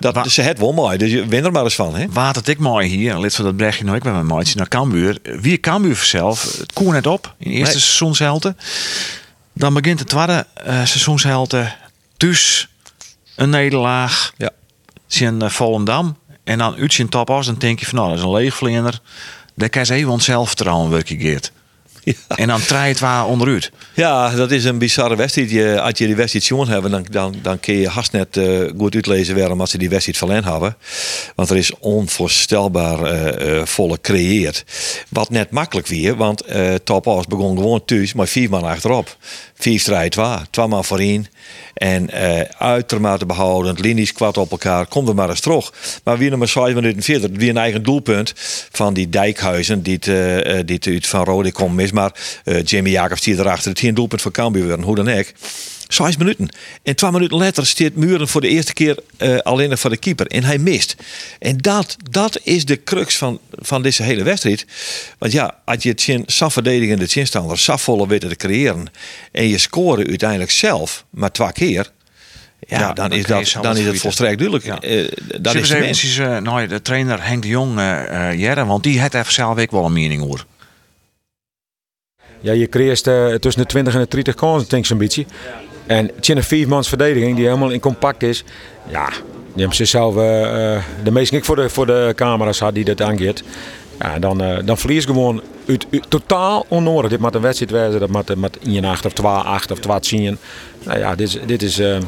[0.00, 2.06] dat Wa- ze het wel mooi, dus je win er maar eens van, hè?
[2.10, 4.68] Wat het ik mooi hier, lid van dat bregje nog ik met mijn maatje naar
[4.68, 5.18] Cambuur.
[5.40, 7.82] Wie Cambuur zelf, het koen net op in de eerste Nee.
[7.82, 8.54] seizoenshelte.
[9.52, 11.72] Dan begint de tweede eh seizoenshelte.
[12.16, 12.68] Dus
[13.36, 14.32] een nederlaag.
[14.36, 14.50] Ja.
[15.06, 16.16] Zien uh, Volendam.
[16.44, 19.00] En dan uit zijn top als dan denk je van nou, dat is een leegvlinder.
[19.54, 21.52] Daar kan ze even ons zelfvertrouwen werken geert.
[22.36, 23.70] En dan draai je het waar onderuit.
[23.94, 25.78] Ja, dat is een bizarre wedstrijd.
[25.80, 28.94] Als je die wedstrijd jongen hebben, dan, dan, dan kun je haast net eh, goed
[28.94, 30.76] uitlezen waarom als ze die wedstrijd verlen hebben.
[31.34, 34.64] Want er is onvoorstelbaar eh, eh, volle creëerd.
[35.08, 36.42] Wat net makkelijk weer, want
[36.84, 39.16] Top Os begon gewoon thuis, maar vier man achterop.
[39.54, 41.26] Vier strijd waar, twee man voorin.
[41.74, 42.10] En
[42.58, 45.72] uitermate behoudend, linies kwad op elkaar, kom er maar eens terug.
[46.04, 48.32] Maar wie maar 5 minuten verder, wie een eigen doelpunt
[48.72, 51.92] van die Dijkhuizen, die het, die uit van Rode komt mis.
[51.98, 52.12] Maar
[52.44, 55.26] eh, Jimmy Jacobs die erachter, het hier een doelpunt van Cambuur weer, hoe dan ook.
[55.88, 56.48] Zes minuten.
[56.82, 59.96] En twee minuten later staat Muren voor de eerste keer eh, alleen nog voor de
[59.96, 60.26] keeper.
[60.26, 60.96] En hij mist.
[61.38, 64.66] En dat, dat is de crux van, van deze hele wedstrijd.
[65.18, 68.86] Want ja, als je het saf verdedigende zinstander, saf volle weten te creëren.
[69.32, 71.92] En je scoren uiteindelijk zelf maar twee keer.
[72.66, 74.64] Ja, Ja, dan, dan is dat, dan is het volstrekt duidelijk.
[74.64, 74.80] Ja.
[74.80, 75.08] Eh,
[75.40, 77.78] dat is even nou, de trainer Henk de Jong
[78.36, 80.46] jaren, want die had even zelf ook wel een mening over.
[82.40, 85.24] Ja, je creëert eh, tussen de 20 en de 30 kansen, denk ik zo'n beetje.
[85.86, 88.44] En tjin een viermans verdediging die helemaal in compact is.
[88.88, 92.58] Ja, die hebben ze zelf eh, eh, de meeste ik voor de, voor de camera's
[92.58, 93.42] had die dat aangeeft.
[93.98, 95.42] Ja, dan, eh, dan verlies gewoon
[96.08, 97.10] totaal onnodig.
[97.10, 100.00] Dit moet een wedstrijd wezen, dat moet, moet 1 8 of 2 8 of 2
[100.00, 100.38] 10.
[100.84, 101.98] Nou ja, dit is, dit is, eh,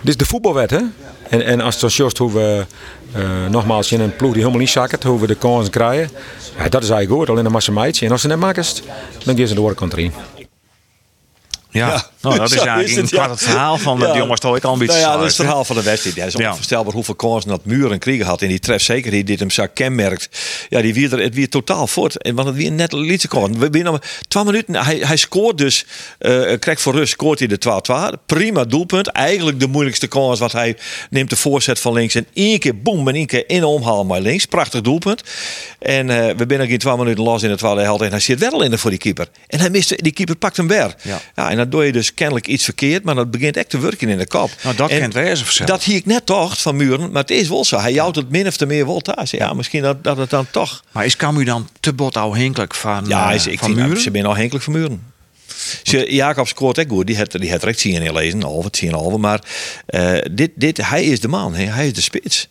[0.00, 0.80] dit is de voetbalwet, hè?
[1.28, 2.64] En, en als het zo hoe we,
[3.12, 6.10] eh, nogmaals, in een ploeg die helemaal niet zakken, hoe we de kansen krijgen.
[6.56, 8.06] Dat is eigenlijk goed, alleen een massa meidje.
[8.06, 8.64] En als ze net maken,
[9.24, 10.12] dan gaan ze de oorkant erin.
[11.76, 12.06] Ja, Ja.
[12.20, 13.30] nou, dat is eigenlijk is het, kwart ja.
[13.30, 15.46] het verhaal van de jongens toch ook al een beetje Nou ja, dat is het
[15.46, 16.16] verhaal van de wedstrijd.
[16.16, 18.42] Het is onvoorstelbaar hoeveel kansen dat Muren kriegen had.
[18.42, 20.28] En die trefzekerheid die hem zo kenmerkt.
[20.68, 22.22] Ja, die weer, er- het weer totaal voort.
[22.22, 23.58] En want het weer net een liedje kon.
[23.58, 24.74] We winnen twee minuten.
[24.84, 25.84] Hij, hij scoort dus.
[26.18, 27.12] eh krijgt voor rust.
[27.12, 27.58] Scoort hij de
[28.16, 28.18] 2-2.
[28.26, 29.06] Prima doelpunt.
[29.06, 30.38] Eigenlijk de moeilijkste kans.
[30.38, 30.76] Want hij
[31.10, 32.14] neemt de voorzet van links.
[32.14, 33.08] En één keer boem.
[33.08, 34.44] En één keer in omhaal maar links.
[34.46, 35.22] Prachtig doelpunt.
[35.78, 38.02] En eh, we binnen geen twee minuten los in het tweede helft.
[38.02, 39.28] En hij zit wel in de voor die keeper.
[39.46, 40.94] En hij mist, die keeper pakt hem weer.
[41.02, 41.20] Ja.
[41.34, 43.04] Ja, en dan doe je dus kennelijk iets verkeerd.
[43.04, 44.50] Maar dat begint echt te werken in de kop.
[44.62, 45.66] Nou, dat En kent.
[45.66, 47.10] Dat hier ik net toch van Muren.
[47.10, 47.78] Maar het is wel zo.
[47.78, 49.30] Hij jouwt het min of te meer wel thuis.
[49.30, 50.84] Ja, misschien dat, dat het dan toch...
[50.92, 54.02] Maar is Camus dan te bot afhankelijk van, Ja, eh, is, ik van vind, Muren?
[54.02, 55.14] ze zijn al henkelijk van Muren.
[55.82, 57.06] Ze, Jacob scoort echt goed.
[57.06, 58.42] Die had, die had recht zien in lezen.
[58.42, 59.18] Halve, tien halve.
[59.18, 59.40] Maar
[59.86, 61.54] eh, dit, dit, hij is de man.
[61.54, 62.48] Hij, is de spits.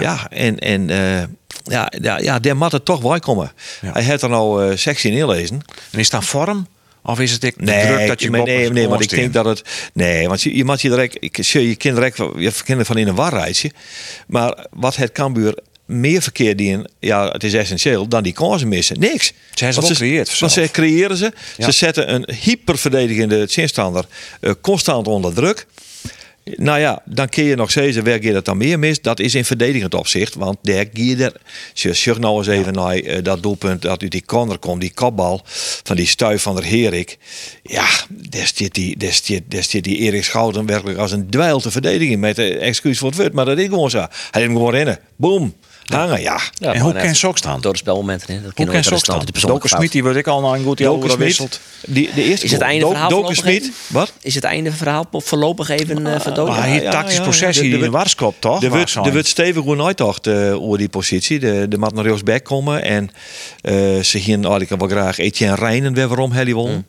[0.00, 1.22] Ja, en, en eh,
[1.64, 3.52] ja, ja, ja, der moet er toch bij komen.
[3.80, 3.92] Ja.
[3.92, 5.62] Hij had er nou uh, sectie in lezen.
[5.90, 6.66] En is dat vorm?
[7.06, 9.44] Of is het ik Nee, druk dat je nee, een nee, want ik denk dat
[9.44, 9.62] het.
[9.92, 11.16] Nee, want je, je moet je direct.
[11.20, 12.16] Ik zie je kind direct.
[12.16, 13.70] Je kinderen van in een warreisje.
[14.26, 18.98] Maar wat het Cambuur meer verkeerd in, ja, het is essentieel, dan die kansen missen.
[18.98, 19.26] Niks.
[19.26, 20.52] Ze hebben Want zelf.
[20.52, 21.32] ze creëren ze.
[21.56, 21.64] Ja.
[21.64, 24.04] Ze zetten een hyperverdedigende zinstander
[24.40, 25.66] uh, constant onder druk.
[26.44, 29.02] Nou ja, dan kun je nog steeds waar je dat dan meer mist.
[29.02, 30.34] Dat is in verdedigend opzicht.
[30.34, 31.32] Want daar gie je er.
[31.72, 34.80] Je zegt nou eens even naar eh, dat doelpunt dat uit die corner komt.
[34.80, 35.40] Die kopbal
[35.82, 37.18] van die stuif van der Herik.
[37.62, 42.20] Ja, daar zit die, daar zit, die Erik Schouten werkelijk als een dweil te verdedigen.
[42.20, 43.32] Met de excuus voor het woord.
[43.32, 43.98] Maar dat is gewoon zo.
[43.98, 44.98] Hij heeft hem gewoon rennen.
[45.16, 45.54] Boom.
[45.84, 46.40] Hangen, ja.
[46.54, 47.60] Ja, En hoe maar kan ook staan?
[47.60, 48.34] Door de spelmomenten.
[48.34, 48.42] Hè.
[48.42, 49.24] Dat Hoe kan wel staan?
[49.40, 51.26] Doken Smit, die wordt ik al een goed over Smit.
[51.26, 51.60] wisselt.
[51.86, 53.70] Die, de eerste Is het einde verhaal Doken Smit.
[53.86, 54.12] Wat?
[54.20, 56.54] Is het einde verhaal voorlopig even uh, verdoken?
[56.54, 57.62] Maar ja, hier ja, tactisch ja, proces ja.
[57.62, 58.62] hier De- in de- warskop, toch?
[58.62, 61.38] Er Maar wordt, stevig uitdacht uh, over die positie.
[61.38, 62.82] De, de mat naar rechtsback komen.
[62.82, 63.10] En
[63.62, 66.70] uh, ze gingen eigenlijk wel graag Etienne Rijnen weer waarom Helly won.
[66.70, 66.84] Mm.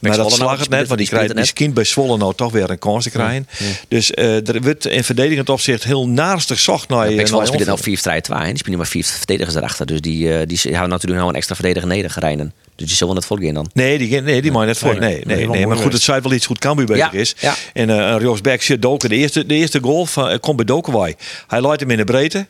[0.00, 2.52] Maar dat nou, slag die het net, want die, krijgt, skint bij Zwolle nou toch
[2.52, 3.48] weer een kans te krijgen.
[3.88, 7.06] Dus uh, er wordt in verdedigend opzicht heel naastig zocht naar.
[7.06, 7.80] Pek Zwolle nou onverdedig.
[7.80, 9.86] 4 strijd 2 en die spelen maar vier verdedigers erachter.
[9.86, 12.52] Dus die, uh, die houden natuurlijk nou een extra verdediger nedergerijden.
[12.76, 13.70] Dus die zullen het volgen dan.
[13.72, 14.90] Nee, die, nee, die mag net voor.
[14.90, 17.12] Nee, Nee, nee, nee, helemaal nee, maar goed, het zei wel iets goed Cambuur bezig
[17.12, 17.34] Ja, is.
[17.40, 17.54] ja.
[17.72, 19.08] En uh, een rechtsback zit Doken.
[19.08, 21.14] De eerste, de eerste goal van, uh, komt bij Dokenwaai.
[21.46, 22.46] Hij leidt hem in de breedte.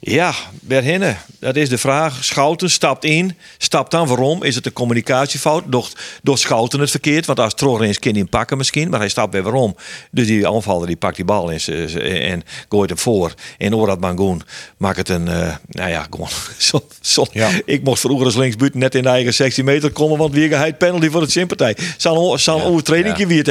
[0.00, 2.24] Ja, Berhinnen, dat is de vraag.
[2.24, 4.42] Schouten stapt in, stapt dan waarom?
[4.42, 5.64] Is het een communicatiefout?
[5.66, 5.88] Door,
[6.22, 7.26] door Schouten het verkeerd?
[7.26, 9.76] Want als Trorens kan hij hem pakken misschien, maar hij stapt weer waarom?
[10.10, 13.34] Dus die aanvaller die pakt die bal in z'n- z'n- en gooit hem voor.
[13.58, 14.42] En Orad Mangoen
[14.76, 16.28] maakt het een, uh, nou ja, gewoon.
[16.58, 17.26] Zo, zo.
[17.32, 17.50] Ja.
[17.64, 20.74] Ik mocht vroeger als linksbuiten net in de eigen 16 meter komen, want wie hij
[20.74, 21.76] penalty voor het sympathie.
[21.96, 23.26] Zo'n zo'n overtreding Ja.
[23.26, 23.46] wie het?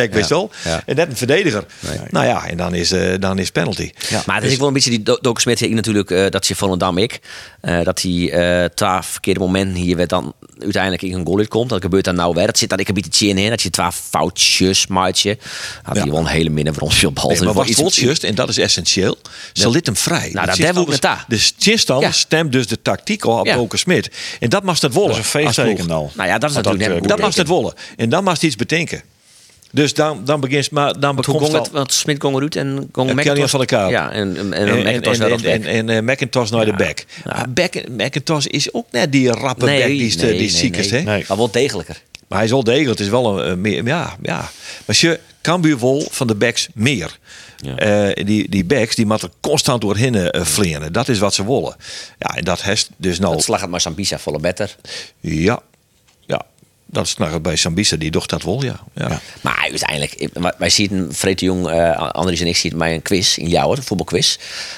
[0.64, 0.84] Ja.
[0.86, 1.66] En net een verdediger.
[2.10, 3.92] Nou ja, en dan is, uh, dan is penalty.
[4.26, 6.48] Maar het is ook wel een beetje die Do- Doken Smit hier natuurlijk, uh, dat
[6.48, 7.20] je Volendam ik.
[7.62, 11.70] Uh, dat hij uh, twee verkeerde momenten hier werd dan uiteindelijk in een goal uitkomt.
[11.70, 12.46] Dat gebeurt dan nou weer.
[12.46, 15.38] Dat zit dan ik een beetje in, dat je twee foutjes maatje.
[15.84, 16.02] Had Ja.
[16.02, 17.30] hij wel een hele minne voor ons op bal.
[17.30, 19.18] Nee, maar was Iets- het just, en dat is essentieel,
[19.54, 20.30] ze liet hem vrij.
[20.34, 22.14] Nou, dat hebben we ook met zinstander Ja.
[22.14, 23.64] stemt dus de tactiek op Ja.
[23.70, 24.12] Smit.
[24.40, 25.10] En dat mag het wollen.
[25.10, 26.10] Dat is een feestteken nou.
[26.14, 27.74] Nou ja, dat is natuurlijk dat, eh, mag het wollen.
[27.98, 29.02] En dan mag het iets bedenken.
[29.76, 33.16] Dus dan, dan begint maar dan bekomt het Want Smit gong eruit en gong En
[33.16, 33.90] McIntosh- van.
[33.90, 35.74] Ja, en, en, en, En, en, McIntosh naar en, rechtsback.
[35.74, 37.06] en, en, eh, McIntosh naar de back.
[37.26, 37.34] Ja.
[37.36, 40.92] Maar back, McIntosh is ook net die rappe back die, de- die ziek is.
[40.92, 41.02] hè?
[41.02, 41.26] Nee.
[41.28, 42.02] Maar wel degelijker.
[42.28, 42.90] Maar hij is wel degelijk.
[42.90, 44.50] Het is wel een, een meer, ja, ja.
[44.86, 45.78] Maar je Cambuur
[46.12, 47.18] van de backs meer.
[47.58, 47.76] Ja.
[47.78, 50.94] Eh, die, die backs die moeten constant doorheen uh, vliegen.
[50.94, 51.76] Dat is wat ze willen.
[52.20, 53.34] Ja, en dat heeft dus nou.
[53.36, 54.76] Het slag het maar Sambisa volle better.
[55.20, 55.62] Ja.
[56.86, 58.80] Dat is bij Sambisa, die docht dat wel, ja.
[58.94, 59.22] ja.
[59.42, 63.02] Maar uiteindelijk, ik- wij- zien Freek de Jong, eh Andries en ik zien bij een
[63.02, 64.38] quiz in jou, een voetbalquiz.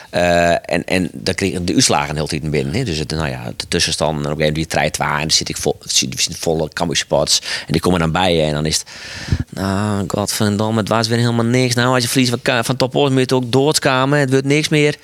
[0.09, 2.73] Eh, en, en daar kregen de uitslagen heel tijd binnen.
[2.73, 2.83] Hè.
[2.83, 5.15] Dus het, nou ja, de tussenstand, en op een gegeven moment die waar.
[5.15, 7.05] En dan zit ik vol, zit, volle Cambuur.
[7.09, 7.27] En
[7.67, 8.41] die komen dan bij je.
[8.41, 8.85] En dan is het,
[9.49, 11.75] nou, godverdomme, het was weer helemaal niks.
[11.75, 14.19] Nou, als je verliest van, van Top moet je ook doodskamen.
[14.19, 14.95] Het wordt niks meer.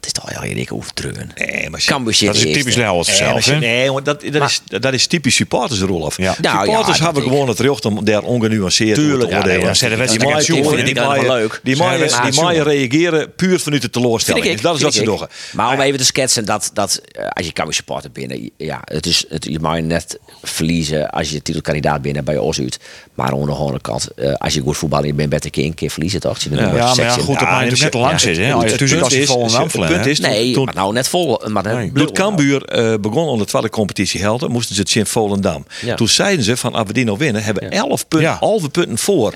[0.00, 1.30] Dat is toch wel heel dik overdreven.
[1.34, 3.60] Nee, maar Cambuur Dat is typisch Nee, maar zelf.
[3.60, 6.16] nee, want dat, dat, is, dat is typisch supporters, Rolf.
[6.16, 6.34] Ja.
[6.40, 9.56] Nou, supporters ja, hebben dat gewoon het recht om daar ongenuanceerd Tuurlijk, te oordelen.
[9.56, 10.06] nee, ja, lekker
[10.46, 11.60] die vind ik dat leuk.
[11.62, 14.44] Die maaien- reageren puur vanuit de teleurstelling.
[14.44, 15.20] Dus dat is wat ze doen.
[15.52, 19.06] Maar om even te schetsen dat, dat eh, als je Cambuur supporter binnen, ja, het
[19.06, 22.78] is, het, je mag je net verliezen als je titelkandidaat binnen bij ons uit.
[23.14, 25.90] Maar aan de andere kant, eh, als je goed voetballer bent, ben je een keer
[25.90, 26.38] verliezen toch?
[26.40, 28.52] Ja, maar ja, goed, dat natuurlijk net langs is.
[28.52, 29.48] Als je tussen als je is- vol
[29.92, 30.10] punt hè?
[30.10, 31.42] is- Nee, toen- maar nou net vol.
[31.46, 35.06] Maar net Toen Cambuur eh, begon om de tweede competitie helden, moesten ze het in
[35.06, 35.66] Volendam.
[35.80, 35.94] Ja.
[35.94, 38.36] Toen zeiden ze van, als we die nou winnen, hebben we 11 punten, Ja.
[38.40, 39.34] halve punten voor.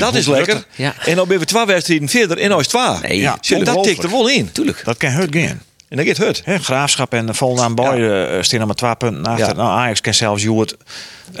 [0.00, 0.64] Dat is lekker.
[1.06, 2.98] En dan ben we twee wedstrijden verder en nou is het.
[3.02, 3.20] Nee,
[3.64, 4.52] dat tikt er wel in.
[4.52, 4.82] tuurlijk.
[4.84, 5.62] Dat kan het gaan.
[5.88, 6.42] En dan gaat het.
[6.44, 9.46] Graafschap en Volendam Boy eh staan maar twee punten achter.
[9.46, 9.52] Ja.
[9.52, 10.76] Nou, Ajax kan zelfs Joert.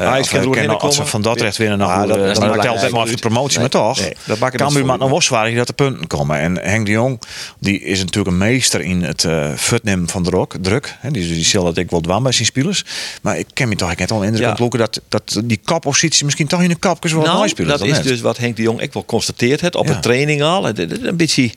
[0.00, 1.88] Uh, Ajax kan er als ze van Dordrecht winnen nog.
[1.88, 2.92] Ja, Ja, dat- dat, dat is dat belangrijk.
[2.92, 4.00] maar voor de promotie, maar toch.
[4.00, 6.38] Nee, dat het Cambuur maakt nog wel zwaar dat er punten komen.
[6.38, 7.20] En Henk de Jong,
[7.58, 10.54] die is natuurlijk een meester in het uh, futnemen van druk.
[10.60, 11.10] druk hè.
[11.10, 12.84] Die, die zal dat ik wel dwaan bij zijn spelers.
[13.22, 14.48] Maar ik ken me toch ik net al indruk Ja.
[14.50, 16.76] ontlokken dat, dat die kappositie misschien toch in de
[17.12, 17.78] wel mooi Nou, spelen.
[17.78, 19.94] dat is dus wat Henk de Jong ik wel constateerd heeft op Ja.
[19.94, 20.64] een training al.
[20.64, 21.50] Het- het- het Een beetje,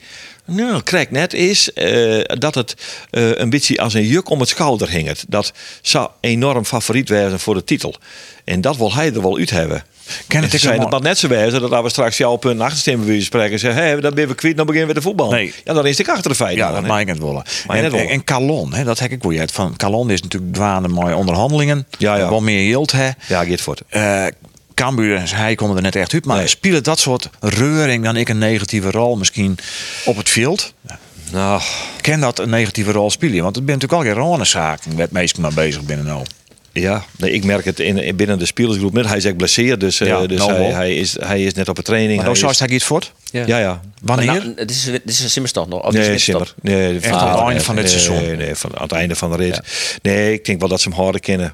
[0.50, 2.76] nou, krijg net is eh, dat het
[3.10, 5.08] eh, een beetje als een juk om het schouder hing.
[5.08, 5.26] Het.
[5.28, 7.96] Dat zou enorm favoriet wezen voor de titel.
[8.44, 9.84] En dat wil hij er wel uit hebben.
[10.28, 12.62] Ken het En ik zijn het maar net zo wijzen dat we straks jouw punt
[12.62, 15.32] achterstemmen willen spreken en zeggen, hé, dat ben we kwijt, dan beginnen we de voetbal.
[15.32, 15.54] Nee.
[15.64, 16.66] Ja, dan is het achter de feiten.
[16.66, 17.44] Ja, dat mag ik het willen.
[17.68, 18.10] En, willen.
[18.10, 19.52] en Calon, hè, dat heb ik wel uit.
[19.52, 21.88] Van Calon is natuurlijk dwaande mooie onderhandelingen.
[21.98, 22.30] Ja, ja.
[22.30, 23.10] Wel meer yield, hè.
[23.28, 23.84] Ja, voor het.
[23.90, 24.26] Eh
[24.80, 26.26] Cambuur en hij komen er net echt uit.
[26.26, 26.48] Maar Nee.
[26.48, 29.58] spelen dat soort reuring dan ik een negatieve rol misschien
[30.06, 30.74] op het veld?
[31.32, 31.62] Nou,
[32.02, 33.44] Ken dat een negatieve rol spelen?
[33.44, 34.24] Want het bent natuurlijk al geen
[34.92, 36.26] waar het meestal maar bezig binnen nou.
[36.72, 38.94] Ja, nee, ik merk het in, in binnen de spelersgroep.
[38.96, 41.78] Hij is echt blesseerd, dus, eh, dus nou hij, hij, is, hij is net op
[41.78, 42.15] een training.
[42.18, 43.13] Maar hij zou is- hij iets voort?
[43.32, 43.82] Ja, ja.
[44.02, 44.26] Wanneer?
[44.26, 45.84] Nou, het is, het is een simmerstad nog.
[45.84, 46.54] Of Nee, het Simmer.
[46.62, 48.15] Nee, Echt aan het einde van dit nee, seizoen?
[48.15, 49.62] Nee, nee, van, aan het einde van de rit.
[50.02, 51.54] Nee, ik denk wel dat ze hem harder kennen.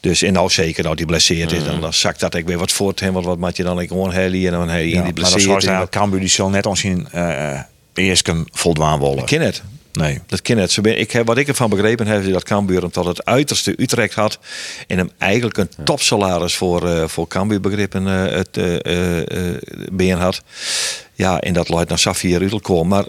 [0.00, 2.72] Dus en nou zeker, nou die blesseerd is, dan, dan zakt dat ik weer wat
[2.72, 3.00] voort.
[3.00, 5.12] Hem, wat, wat maak je dan ik gewoon heli en dan hij Ja, die maar
[5.12, 5.64] blesseerd.
[5.64, 7.60] hij dat Cambuur die zal net ons zien uh,
[7.94, 9.18] eerst kan voldwaan wollen.
[9.18, 9.62] Ik ken het.
[9.92, 10.20] Nee.
[10.26, 10.70] Dat ken het.
[10.72, 13.24] Ze ben- Ik heb, wat ik ervan begrepen heb, is dat Cambuur hem tot het
[13.24, 14.38] uiterste Utrecht had.
[14.86, 19.18] En hem eigenlijk een topsalaris voor, eh voor Cambuur begrippen eh, het eh eh,
[19.54, 19.54] eh,
[19.92, 20.42] been had.
[21.16, 22.84] Ja, en dat luidt naar Safir Udelkool.
[22.84, 23.04] Maar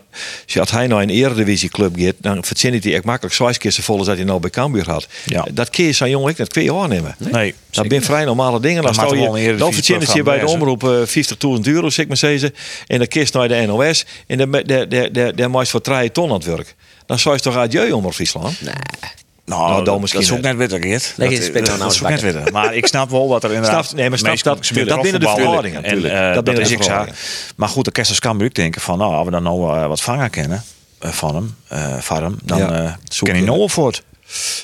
[0.59, 4.07] als hij nou een eredivisieclub gaat, dan verzint hij echt makkelijk zes keer vol als
[4.07, 5.07] dat hij nou bij Cambuur had.
[5.25, 5.45] Ja.
[5.51, 7.15] Dat keer zijn jongen ik net kun je aannemen.
[7.17, 7.55] Nee.
[7.71, 8.83] Dat zijn vrij normale dingen.
[8.83, 10.89] Dan, een je, dan verzint je bij de omroep eh
[11.57, 12.53] 50.000 euro, zeg ik maar zeggen.
[12.87, 14.05] En dan kist naar de NOS.
[14.27, 14.37] En
[15.35, 16.75] dan maakt voor 3 ton aan het werk.
[17.05, 18.61] Dan zou je toch adieu om Friesland?
[18.61, 18.73] Nee.
[19.47, 20.55] Nou, Nou, dat, misschien dat is ook net.
[20.55, 21.13] witter, Geert.
[21.17, 22.51] Nee, dat, het is dan dat is ook nou net witter.
[22.51, 23.85] Maar ik snap wel wat er inderdaad...
[23.85, 26.13] Snap- nee, maar snap meestal dat- spelen dat binnen de verhoudingen, En, natuurlijk.
[26.13, 27.05] eh, Dat dat, is de ik zo.
[27.55, 28.97] Maar goed, de Kessels kan ik denken van...
[28.97, 30.63] Nou, als we dan nou eh, wat vangen kennen
[30.99, 33.37] eh, van hem, eh, van hem dan Ja, eh zoeken.
[33.37, 34.03] ken hij nou voort.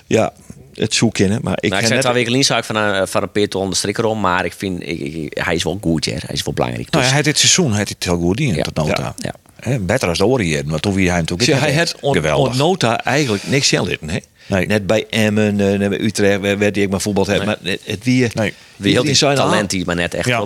[0.08, 0.34] Ja,
[0.74, 1.40] het zoek kennen.
[1.44, 2.02] Maar ik Nou, ik ken zei net...
[2.26, 4.82] twee weken ik van een, van een Peter onder de strikker om, maar ik vind,
[4.82, 6.12] ik, ik- hij is wel goed, hè.
[6.12, 6.90] hij is wel belangrijk.
[6.90, 9.16] Nou, Dus- ja, hij dit seizoen heeft hij het heel goed in, Ja, tot nota.
[9.18, 9.34] ja,
[9.80, 12.58] beter als de Orient, maar toen wie hij hem toen Zie, hij had on, on
[12.58, 14.18] nota eigenlijk niks zelf litten, hè?
[14.46, 14.66] Nee.
[14.66, 17.46] Net bij Emmen, eh, net bij Utrecht, waar, waar die ik maar voetbal heb.
[17.46, 18.28] Maar het, het wie...
[18.34, 18.54] Nee.
[18.76, 20.46] Wie heel die zei, talent die maar net echt Ja.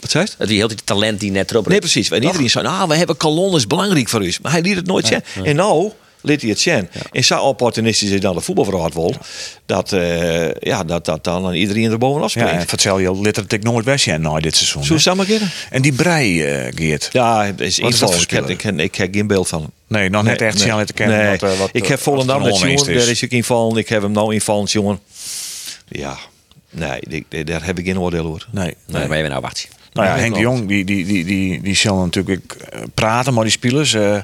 [0.00, 0.30] Wat zei je?
[0.38, 2.10] Het wie heel die talent die net erop Nee, precies.
[2.10, 4.34] En iedereen zei, nou, we hebben Calon is belangrijk voor u.
[4.42, 5.22] Maar hij liet het nooit zien.
[5.44, 6.88] En nou liet hij het zien.
[7.12, 9.14] En zo opportunistisch is dan de voetbalverhaal wel.
[9.66, 12.62] Dat, eh, ja, dat, dat dan iedereen er bovenaf Ja, springt.
[12.62, 14.96] en vertel je letterlijk nooit weg zijn nou dit seizoen.
[14.96, 14.98] Hè.
[14.98, 15.26] samen?
[15.70, 17.08] En die brei, eh, Geert.
[17.12, 19.70] Ja, het is is dat voor Ik ik, ik heb geen beeld van hem.
[19.88, 21.18] Nee, nog net echt zien te kennen.
[21.18, 21.30] Nee.
[21.38, 23.76] wat, eh, wat, ik eh, heb Volendam wat net jongen, daar is ik invallen.
[23.76, 24.98] Ik heb hem nou invallen, jongen.
[25.88, 26.16] Ja,
[26.70, 28.46] nee, ik- daar heb ik geen oordeel over.
[28.50, 28.74] Nee.
[28.86, 29.68] Nee, maar even nou wacht.
[29.92, 30.40] Nou ja, Henk de.
[30.40, 33.94] Jong, die, die, die, die, die zal natuurlijk eh, praten, maar die spelers...
[33.94, 34.22] eh, eh,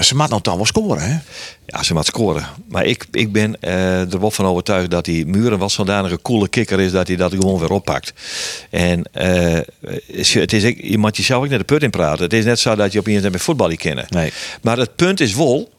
[0.00, 1.18] ze maakt nou dan wel scoren, hè?
[1.66, 2.46] Ja, ze moet scoren.
[2.68, 6.48] Maar ik, ik ben eh, er wel van overtuigd dat die Muren zodanig een coole
[6.48, 8.12] kikker is dat hij dat gewoon weer oppakt.
[8.70, 9.58] En eh,
[10.32, 12.24] het is, je moet jezelf ook naar de put in praten.
[12.24, 14.06] Het is net zo dat je opeens net met voetbal niet kennen.
[14.08, 14.32] Nee.
[14.62, 15.72] Maar het punt is wel,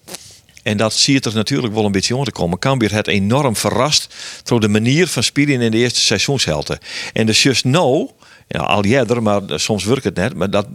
[0.64, 2.60] En dat zie je er natuurlijk wel een beetje om te komen.
[2.60, 4.14] Cambuur het enorm verrast
[4.44, 6.80] door de manier van spelen in de eerste seizoenshelte.
[7.14, 8.10] En dus just nou,
[8.48, 10.68] ja, al jaren, maar soms werkt het net, maar dat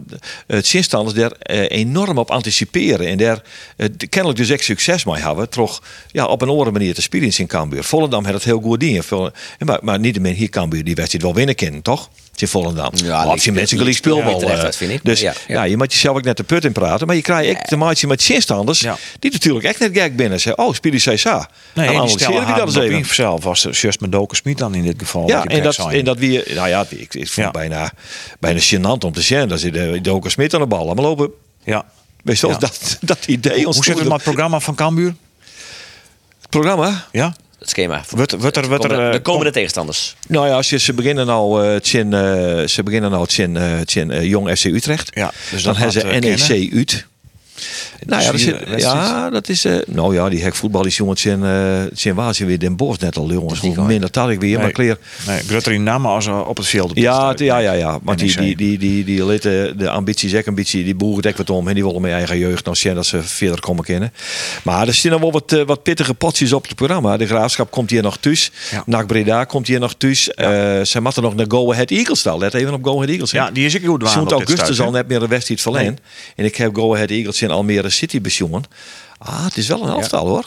[0.47, 3.41] het zinstanders daar eh, enorm op anticiperen en daar
[3.77, 5.81] eh, kennelijk dus echt succes mee hebben, toch
[6.11, 7.83] ja, op een andere manier te spelen in Cambuur.
[7.83, 9.29] Volendam had het heel goed ding, Vol-
[9.59, 12.09] maar, maar niet meer hier Cambuur die wedstrijd wel winnen kennen, toch?
[12.37, 12.91] In Volendam.
[12.93, 14.31] Ja, of je mensen gelijk speelbal.
[14.31, 14.99] ja, terecht, eh.
[15.03, 15.63] Dus Ja, ja, ja.
[15.63, 18.07] je moet jezelf ook net de put in praten, maar je krijgt echt te maken
[18.07, 18.97] met zinstanders Ja.
[19.19, 20.39] die natuurlijk echt net gek binnen.
[20.39, 21.29] Zeggen, oh, spelen zij zo.
[21.33, 23.15] Nee, Dan en die analyseren we dat eens even.
[23.15, 23.67] zelf was
[23.99, 25.27] met Doken Smit dan in dit geval.
[25.27, 25.89] Ja, die en dat, zijn.
[25.89, 27.91] en dat wie, nou ja, ik, ik vond bijna,
[28.39, 29.47] bijna gênant om te zien.
[29.47, 30.85] Dat zit de Doker Smit aan de bal.
[30.93, 31.29] Maar lopen,
[31.63, 31.85] ja.
[32.23, 35.15] weet je wel, dat, dat idee Hoe zit het met het programma van Cambuur?
[36.41, 37.05] Het programma?
[37.11, 37.35] Ja?
[37.61, 38.03] Het schema.
[38.09, 40.15] Wordt- wordt er- De wordt er, komende- eh, de komende kom- tegenstanders.
[40.27, 41.75] Nou ja, ze, ze beginnen nou uh,
[42.61, 45.09] eh, ze beginnen nou eh, tjen, eh, Jong FC Utrecht.
[45.15, 46.77] Ja, dus dan hebben ze eh, NEC kennen.
[46.77, 47.07] Ut.
[48.05, 49.07] Nou ja, dat zit, wedstrijd.
[49.07, 49.65] ja, dat is.
[49.65, 51.39] eh, nou ja, die hek voetbal is jongens in
[52.03, 53.59] uh, waar ze weer Den Bosch net al jongens.
[53.59, 54.97] Hoe minder dat ik weer, maar kleer.
[55.27, 56.89] Nee, Grutter in namen als eh, op het veld.
[56.89, 57.99] op de Ja, ja, ja, ja.
[58.03, 59.89] Maar die, die, die, die, die litten de
[60.47, 61.67] ambitie, die boeren dek wat om.
[61.67, 64.13] En die willen met eigen jeugd nog zien dat ze verder komen kennen.
[64.63, 67.17] Maar er nog wel wat, eh, wat pittige potjes op het programma.
[67.17, 68.51] De Graafschap komt hier nog thuis.
[68.71, 68.83] Ja.
[68.85, 70.33] NAC Breda komt hier nog thuis.
[70.33, 70.49] Eh
[70.81, 72.37] ze moeten nog naar Go Ahead Eagles staan.
[72.37, 73.31] Let even op Go Ahead Eagles.
[73.31, 75.97] Ja, die is ik goed dit augustus al net meer een wedstrijd verlenen.
[76.35, 78.65] En ik heb Go Ahead Eagles in Almere City besjongen.
[79.23, 80.45] Ah, het is wel een elftal hoor.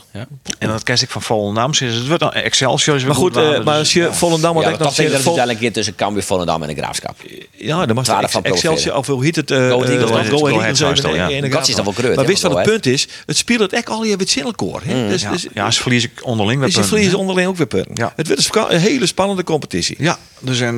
[0.59, 1.71] En dat kerst ik van Volendam.
[1.71, 2.97] is Het wordt een Excelsior.
[2.97, 4.49] is Maar goed, waan, eh, dus- maar als je Volendam...
[4.51, 4.97] Ja, wat maar ik dat
[5.37, 7.17] het een keer tussen Cambuur, Volendam en de Graafschap.
[7.51, 9.51] Ja, dan mag van Excelsior of hoe heet het?
[9.51, 11.49] eh, Go Eagles, dan, de ja.
[11.49, 13.09] Dat is dan wel kreut, Maar wist wat het punt is?
[13.27, 14.83] Het speelt het echt al je met Zinnelkoor.
[15.09, 16.59] Dus, Ja, dus, ja, ze verliezen onderling.
[16.59, 17.19] weer dus je punten, verliezen hè?
[17.21, 17.95] onderling ook weer punten.
[17.95, 18.13] Ja.
[18.17, 19.97] Het wordt een hele spannende competitie.
[19.99, 20.77] Ja, dus en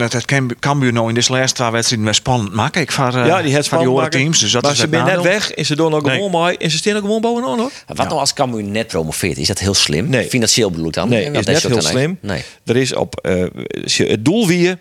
[0.60, 2.80] Cambuur nou in deze laatste twee wedstrijden weer spannend maken.
[2.80, 4.38] Ik van, eh, Ja, die het van die teams.
[4.40, 6.54] Dus dat maar is ze zijn net weg en ze doen ook gewoon mooi.
[6.56, 7.70] En ze staan ook gewoon bovenaan hoor.
[7.86, 9.38] Wat nou als Cambuur net promoveert?
[9.38, 10.08] Is dat heel slim?
[10.08, 10.28] Nee.
[10.28, 11.08] Financieel bedoel ik dan?
[11.08, 12.18] Nee, En is dat net heel slim.
[12.20, 12.42] Nee.
[12.64, 13.44] Er is op eh,
[13.84, 14.74] je het doel wie eh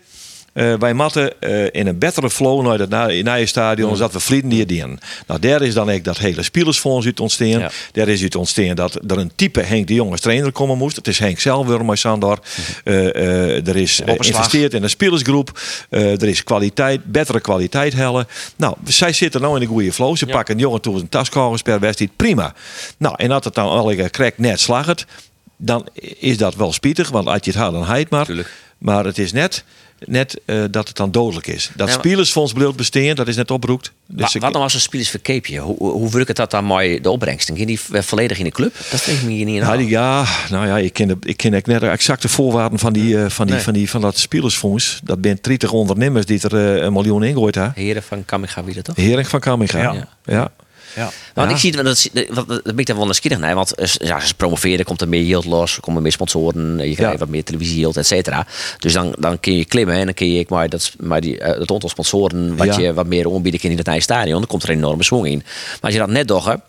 [0.56, 2.89] wij matten eh, in een betere flow naar het
[3.24, 3.98] na- stadion, Mm.
[3.98, 5.00] dat we vrienden die dienen.
[5.28, 7.48] Nou, daar is dan ook dat hele spielersfonds uit ontstaan.
[7.48, 7.72] Ja.
[7.91, 10.96] Daar is uit ontstaan dat er een type Henk de Jong als trainer komen moest.
[10.96, 12.39] Het is Henk zelf weer maar Sandor.
[12.58, 12.74] Mm-hmm.
[12.84, 15.60] Eh, eh, er is eh, geïnvesteerd in een spielersgroep.
[15.89, 18.28] Eh, er is kwaliteit, betere kwaliteit hellen.
[18.56, 20.15] Nou, zij zitten nou in een goede flow.
[20.18, 22.15] Ze pakken een jongen toe een taskogers per wedstrijd.
[22.15, 22.54] Prima.
[22.98, 25.06] Nou, en als het dan alle krek net slaggert,
[25.58, 25.88] dan
[26.20, 27.10] is dat wel spietig.
[27.10, 28.26] Want als je het houdt, dan heet maar.
[28.26, 28.52] Tuurlijk.
[28.78, 29.63] Maar het is net,
[30.00, 31.72] net eh, dat het dan dodelijk is.
[31.76, 33.92] Dat Ja, spielersfonds bedoeld bestaan, dat is net oproept.
[34.08, 35.60] Dus ik- wat nou als een spelers verkeepje?
[35.60, 37.48] Hoe, hoe werkt het dat dan mooi de opbrengst?
[37.48, 38.76] Dan ging die v- volledig in de club?
[38.92, 39.62] Dat weet ik me hier niet in.
[39.62, 42.94] Ja, die, ja, nou ja, ik ken, de, ik ken net de exacte voorwaarden van,
[42.94, 43.64] die, eh, van, die, Nee.
[43.64, 45.00] van, die, van dat spielersfonds.
[45.04, 47.74] Dat zijn 30 ondernemers die er eh, een miljoen ingooid hebben.
[47.76, 48.96] Heren van Kamiga wie dat toch?
[48.96, 49.80] Hering van Kamminga.
[49.82, 50.08] Ja.
[50.26, 50.52] Ja.
[50.96, 51.12] Ja.
[51.34, 53.56] Want ik zie dat, dat, dat ben ik daar wel nieuwsgierig naar.
[53.56, 55.76] Want eh, ja, als ze promoveren, komt er meer yield los.
[55.76, 56.90] Er komen meer sponsoren.
[56.90, 58.48] Je krijgt wat meer televisie yield, et cetera.
[58.78, 59.96] Dus dan, dan kun je klimmen.
[59.96, 62.94] En dan kun je ik maar dat, maar die, eh, het aantal sponsoren wat je
[62.94, 64.38] wat meer aanbieden kan in het eigen stadion.
[64.38, 65.42] Dan komt er een enorme swing in.
[65.46, 66.62] Maar als je dat net doggen.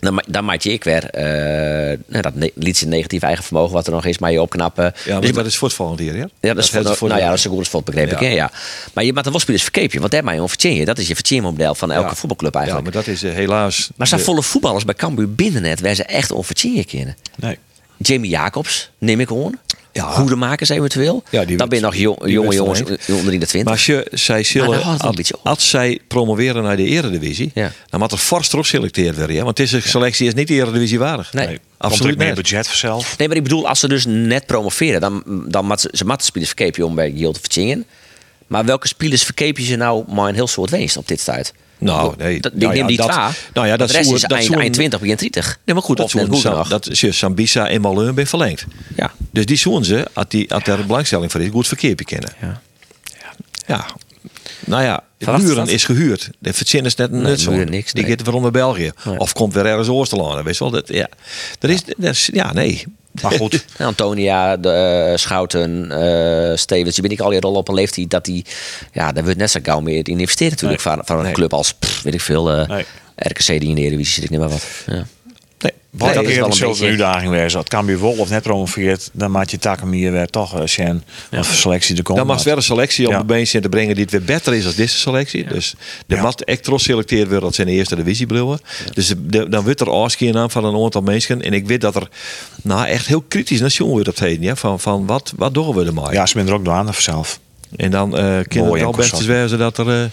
[0.00, 3.72] Dan, ma- dan maak je ik weer eh, nou, dat liet zijn negatief eigen vermogen
[3.72, 4.84] wat er nog is, maar je opknappen.
[5.04, 6.28] Ja, maar Dus- dat is voor het volgende jaar, ja?
[6.40, 8.20] ja, dat is voor, ze nou ja, dat is een goed begreep ik.
[8.20, 8.28] Ja.
[8.28, 8.50] Ja.
[8.92, 10.84] Maar je maakt er wel verkeepje, want daar maak je een je.
[10.84, 12.14] Dat is je vertienmodel van elke Ja.
[12.14, 12.94] voetbalclub Ja, eigenlijk.
[12.94, 13.90] maar dat is eh, helaas...
[13.96, 17.16] maar zijn de- volle voetballers bij Cambuur binnen net, waar ze echt onvertien kennen.
[17.36, 17.58] Nee.
[17.96, 19.58] Jamie Jacobs, neem ik gewoon.
[19.98, 20.10] Ja.
[20.10, 21.22] Goedemakers eventueel.
[21.30, 23.62] Ja, die dan ben je nog jong- die jonge jongens eh, onder in de 20.
[23.64, 27.72] Maar als je, zij zullen, als, als zij promoveren naar de eredivisie, Ja.
[27.90, 29.36] dan moet er fors erop selecteerd worden.
[29.36, 29.44] Ja?
[29.44, 31.32] Want deze selectie is niet de eredivisie waardig.
[31.32, 31.46] Nee.
[31.46, 32.36] Komt absoluut meer niet.
[32.36, 33.18] budget vanzelf.
[33.18, 36.26] Nee, maar ik bedoel, als ze dus net promoveren, dan, dan mat ze, ze matten
[36.26, 37.84] spelers verkeepje om bij Giel te vertingen.
[38.46, 41.52] Maar welke spelers verkeep je ze nou maar een heel soort winst op dit tijd?
[41.78, 42.40] Nou, nee.
[42.40, 43.06] Dat, Nou ja, die dat-
[43.54, 45.58] nou ja, dat de rest is dat eind, eind 20, begin 30.
[45.64, 48.64] Nee, maar goed, dat Of zoen goed dat is Sambisa en Malun ben verlengd.
[48.96, 49.12] Ja.
[49.38, 52.32] Dus die zoen ze, als, die, als daar belangstelling voor is, goed verkeerd kennen.
[52.40, 52.60] Ja.
[53.66, 53.86] Ja.
[54.64, 55.68] Nou ja, dat?
[55.68, 56.30] is gehuurd.
[56.38, 57.20] De Vertzin is net een.
[57.22, 58.90] Muren niks, Die gaat weer onder België.
[59.04, 59.18] Nee.
[59.18, 60.44] Of komt weer ergens Oosterlanden.
[60.44, 60.72] Weet je wel.
[60.72, 61.08] Dat, ja.
[61.60, 62.84] Er is, dat is- ja, nee.
[63.22, 63.64] Maar goed.
[63.78, 65.90] Antonia, de, eh, Schouten,
[66.50, 66.96] eh, Stevens.
[66.96, 68.44] Je bent ik al je rol op een leeftijd dat die...
[68.92, 70.80] Ja, daar wordt net zo gauw meer in investeren natuurlijk.
[70.80, 71.32] Van, van een Nee.
[71.32, 72.84] club als, pff, weet ik veel, eh, Nee.
[73.16, 74.24] RKC die in de Eredivisie zit.
[74.24, 74.66] Ik neem maar wat.
[74.86, 75.06] Ja.
[75.58, 75.72] Nee.
[75.90, 77.58] Wat Nee, dat dat is wel een beetje- uitdaging wezen.
[77.58, 81.04] Als Cambuur Wolf net promoveert, dan maak je takken meer weer toch uh, Sjen.
[81.38, 82.18] Of selectie er komt.
[82.18, 83.18] Dan mag weer een selectie op Ja.
[83.18, 85.44] de been te brengen die het weer beter is dan deze selectie.
[85.46, 85.74] Dus
[86.06, 86.22] de Ja.
[86.22, 88.60] wat echt trots selecteerd wordt dat zijn de eerste divisie brillen.
[88.94, 91.42] Dus de, de- dan wordt er afskeer aan van een aantal mensen.
[91.42, 92.08] En ik weet dat er
[92.62, 94.42] nou echt heel kritisch naar jongen wordt op het heden.
[94.42, 94.56] Ja?
[94.56, 96.12] Van, van wat, wat doen we er maar?
[96.12, 97.40] Ja, ze zijn er ook door aan vanzelf.
[97.76, 100.08] En dan eh kan het wel en best eens wezen dat er eh,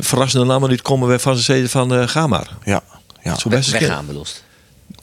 [0.00, 2.48] verrassende namen niet komen weer van ze zeggen van eh, ga maar.
[2.64, 2.82] Ja.
[3.22, 3.38] ja.
[3.38, 4.42] Zo best eens Weggaan bedoeld.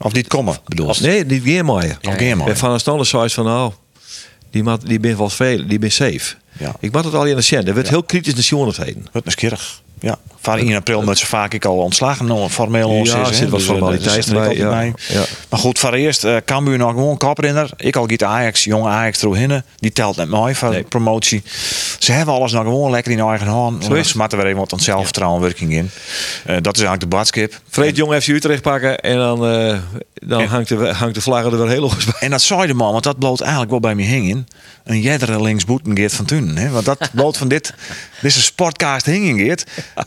[0.02, 1.02] Of die het komen, bedoel je?
[1.02, 1.98] Nee, niet geen maaien.
[2.08, 2.54] Of geen maaien.
[2.54, 3.74] En van een zei van nou,
[4.50, 6.36] die, maat, die ben wel veel, die ben safe.
[6.60, 6.76] Ja.
[6.80, 7.68] Ik maak het al in de cent.
[7.68, 9.08] Er werd heel kritisch naar Sjoenigheden.
[9.12, 9.82] Wat nieuwsgierig.
[10.00, 13.40] Ja, van 1 april met ze vaak ik al ontslagen, nou, formeel ons Ja, is,
[13.40, 15.24] er wat Dus, eh, formaliteit dat zit er ook bij, ja.
[15.50, 17.70] Maar goed, voor eerst uh, Cambuur nog gewoon koprenner.
[17.78, 19.66] Ik al giet Ajax, jonge Ajax hinnen.
[19.78, 20.84] Die telt net mooi voor Nee.
[20.84, 21.44] promotie.
[22.00, 23.84] Ze hebben alles nog gewoon lekker in eigen hand.
[23.86, 25.90] Zo is Ze moeten weer wat aan zelfvertrouwen werking in.
[26.46, 27.60] Eh, dat is eigenlijk de badskip.
[27.70, 29.78] Vreed Jong FC Utrecht pakken en dan, eh,
[30.14, 32.14] dan En- hangt, de, hangt de vlag er weer heel los bij.
[32.20, 34.48] En dat zei de man, want dat bloot eigenlijk wel bij me hingen.
[34.84, 36.58] Een jeddere linksboeten Geert van Tunen.
[36.58, 36.70] Hè?
[36.70, 37.74] Want dat bloot van dit,
[38.22, 39.64] dit is een sportcast hingen Geert.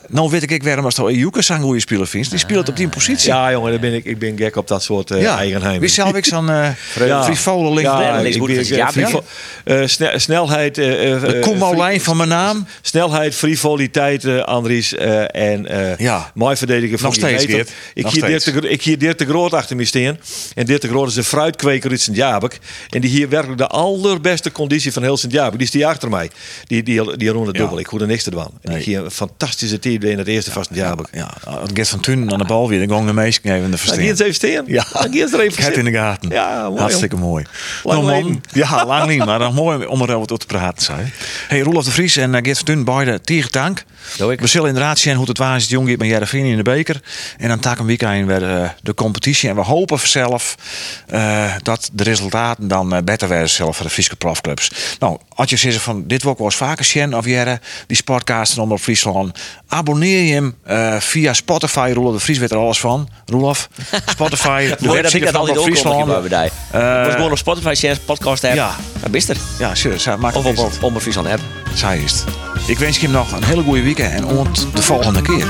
[0.08, 2.30] Nou weet ik ik waarom als toch Joeke zo'n goede speler vindt.
[2.30, 3.28] Die speelt op die positie.
[3.30, 5.80] Ja, jongen, dan ben ik, ik ben gek op dat soort eh eigenheim.
[5.80, 6.68] Wie zelf ik zo'n eh
[7.24, 8.68] frivole linksboet?
[8.68, 9.22] Ja, ik ben-
[9.94, 10.74] ja, eh, snelheid.
[10.74, 12.66] De eh, Koemelijn van mijn naam.
[12.82, 14.94] Snelheid, frivoliteit, Andries.
[14.94, 15.66] en
[15.98, 16.30] Ja.
[16.34, 17.72] mooi verdedigen van Nog die steeds, meter.
[17.94, 18.60] Ik Nog hier Dirk steeds.
[18.60, 20.18] de, ik hier Dirk de Groot achter me staan.
[20.54, 22.58] En Dirk de Groot is een fruitkweker uit Sint-Jabek.
[22.90, 25.52] En die hier werkelijk de allerbeste conditie van heel Sint-Jabek.
[25.58, 26.30] Die is die achter mij.
[26.66, 27.78] Die, die, die rond het dubbel.
[27.78, 28.46] Ik hoor er niks te doen.
[28.62, 31.06] En ik hier een fantastische team in het eerste van Sint-Jabek.
[31.12, 31.30] Ja,
[31.74, 32.86] Geert van Tunen aan de bal weer.
[32.86, 34.00] Dan gong de meesten even de verstaan.
[34.00, 34.64] eens even staan.
[34.66, 36.30] Ja, er even het in de gaten.
[36.30, 37.44] Ja, mooi, Hartstikke mooi.
[37.82, 38.42] Lang Nou, man.
[38.52, 41.12] Ja, lang niet, maar dan mooi om erover te praten zijn.
[41.48, 43.50] Hey, Roelof de Vries en eh, Geert van Tunen, beide tegen
[44.30, 44.40] ik.
[44.40, 45.62] We zullen inderdaad zien hoe het waar is.
[45.62, 47.00] Het jong met Jereveen in de beker.
[47.38, 49.48] En dan tak een weekend weer eh, de competitie.
[49.48, 50.56] En we hopen zelf
[51.06, 54.70] eh, dat de resultaten dan beter werden zelf voor de Friese profclubs.
[54.98, 57.96] Nou, als je zegt van dit wil ik wel eens vaker zien of jaren die
[57.96, 59.38] sportcasten onder Friesland.
[59.74, 61.90] Abonneer je hem eh, via Spotify.
[61.94, 63.08] Roelof de Vries weet er alles van.
[63.26, 63.68] Roelof,
[64.06, 64.66] Spotify.
[64.68, 65.46] de dat website dat ook
[65.82, 66.50] kom bij mij.
[66.70, 68.54] Eh, Ik was gewoon op Spotify, channels, podcast app.
[68.54, 68.76] ja.
[69.00, 69.36] Dan bist er.
[69.58, 70.06] Ja, serieus.
[70.18, 71.40] Maak Of op, op, op Friesland app.
[71.74, 72.24] Zij is het.
[72.66, 75.46] Ik wens je hem nog een hele goede weekend en ont de volgende keer.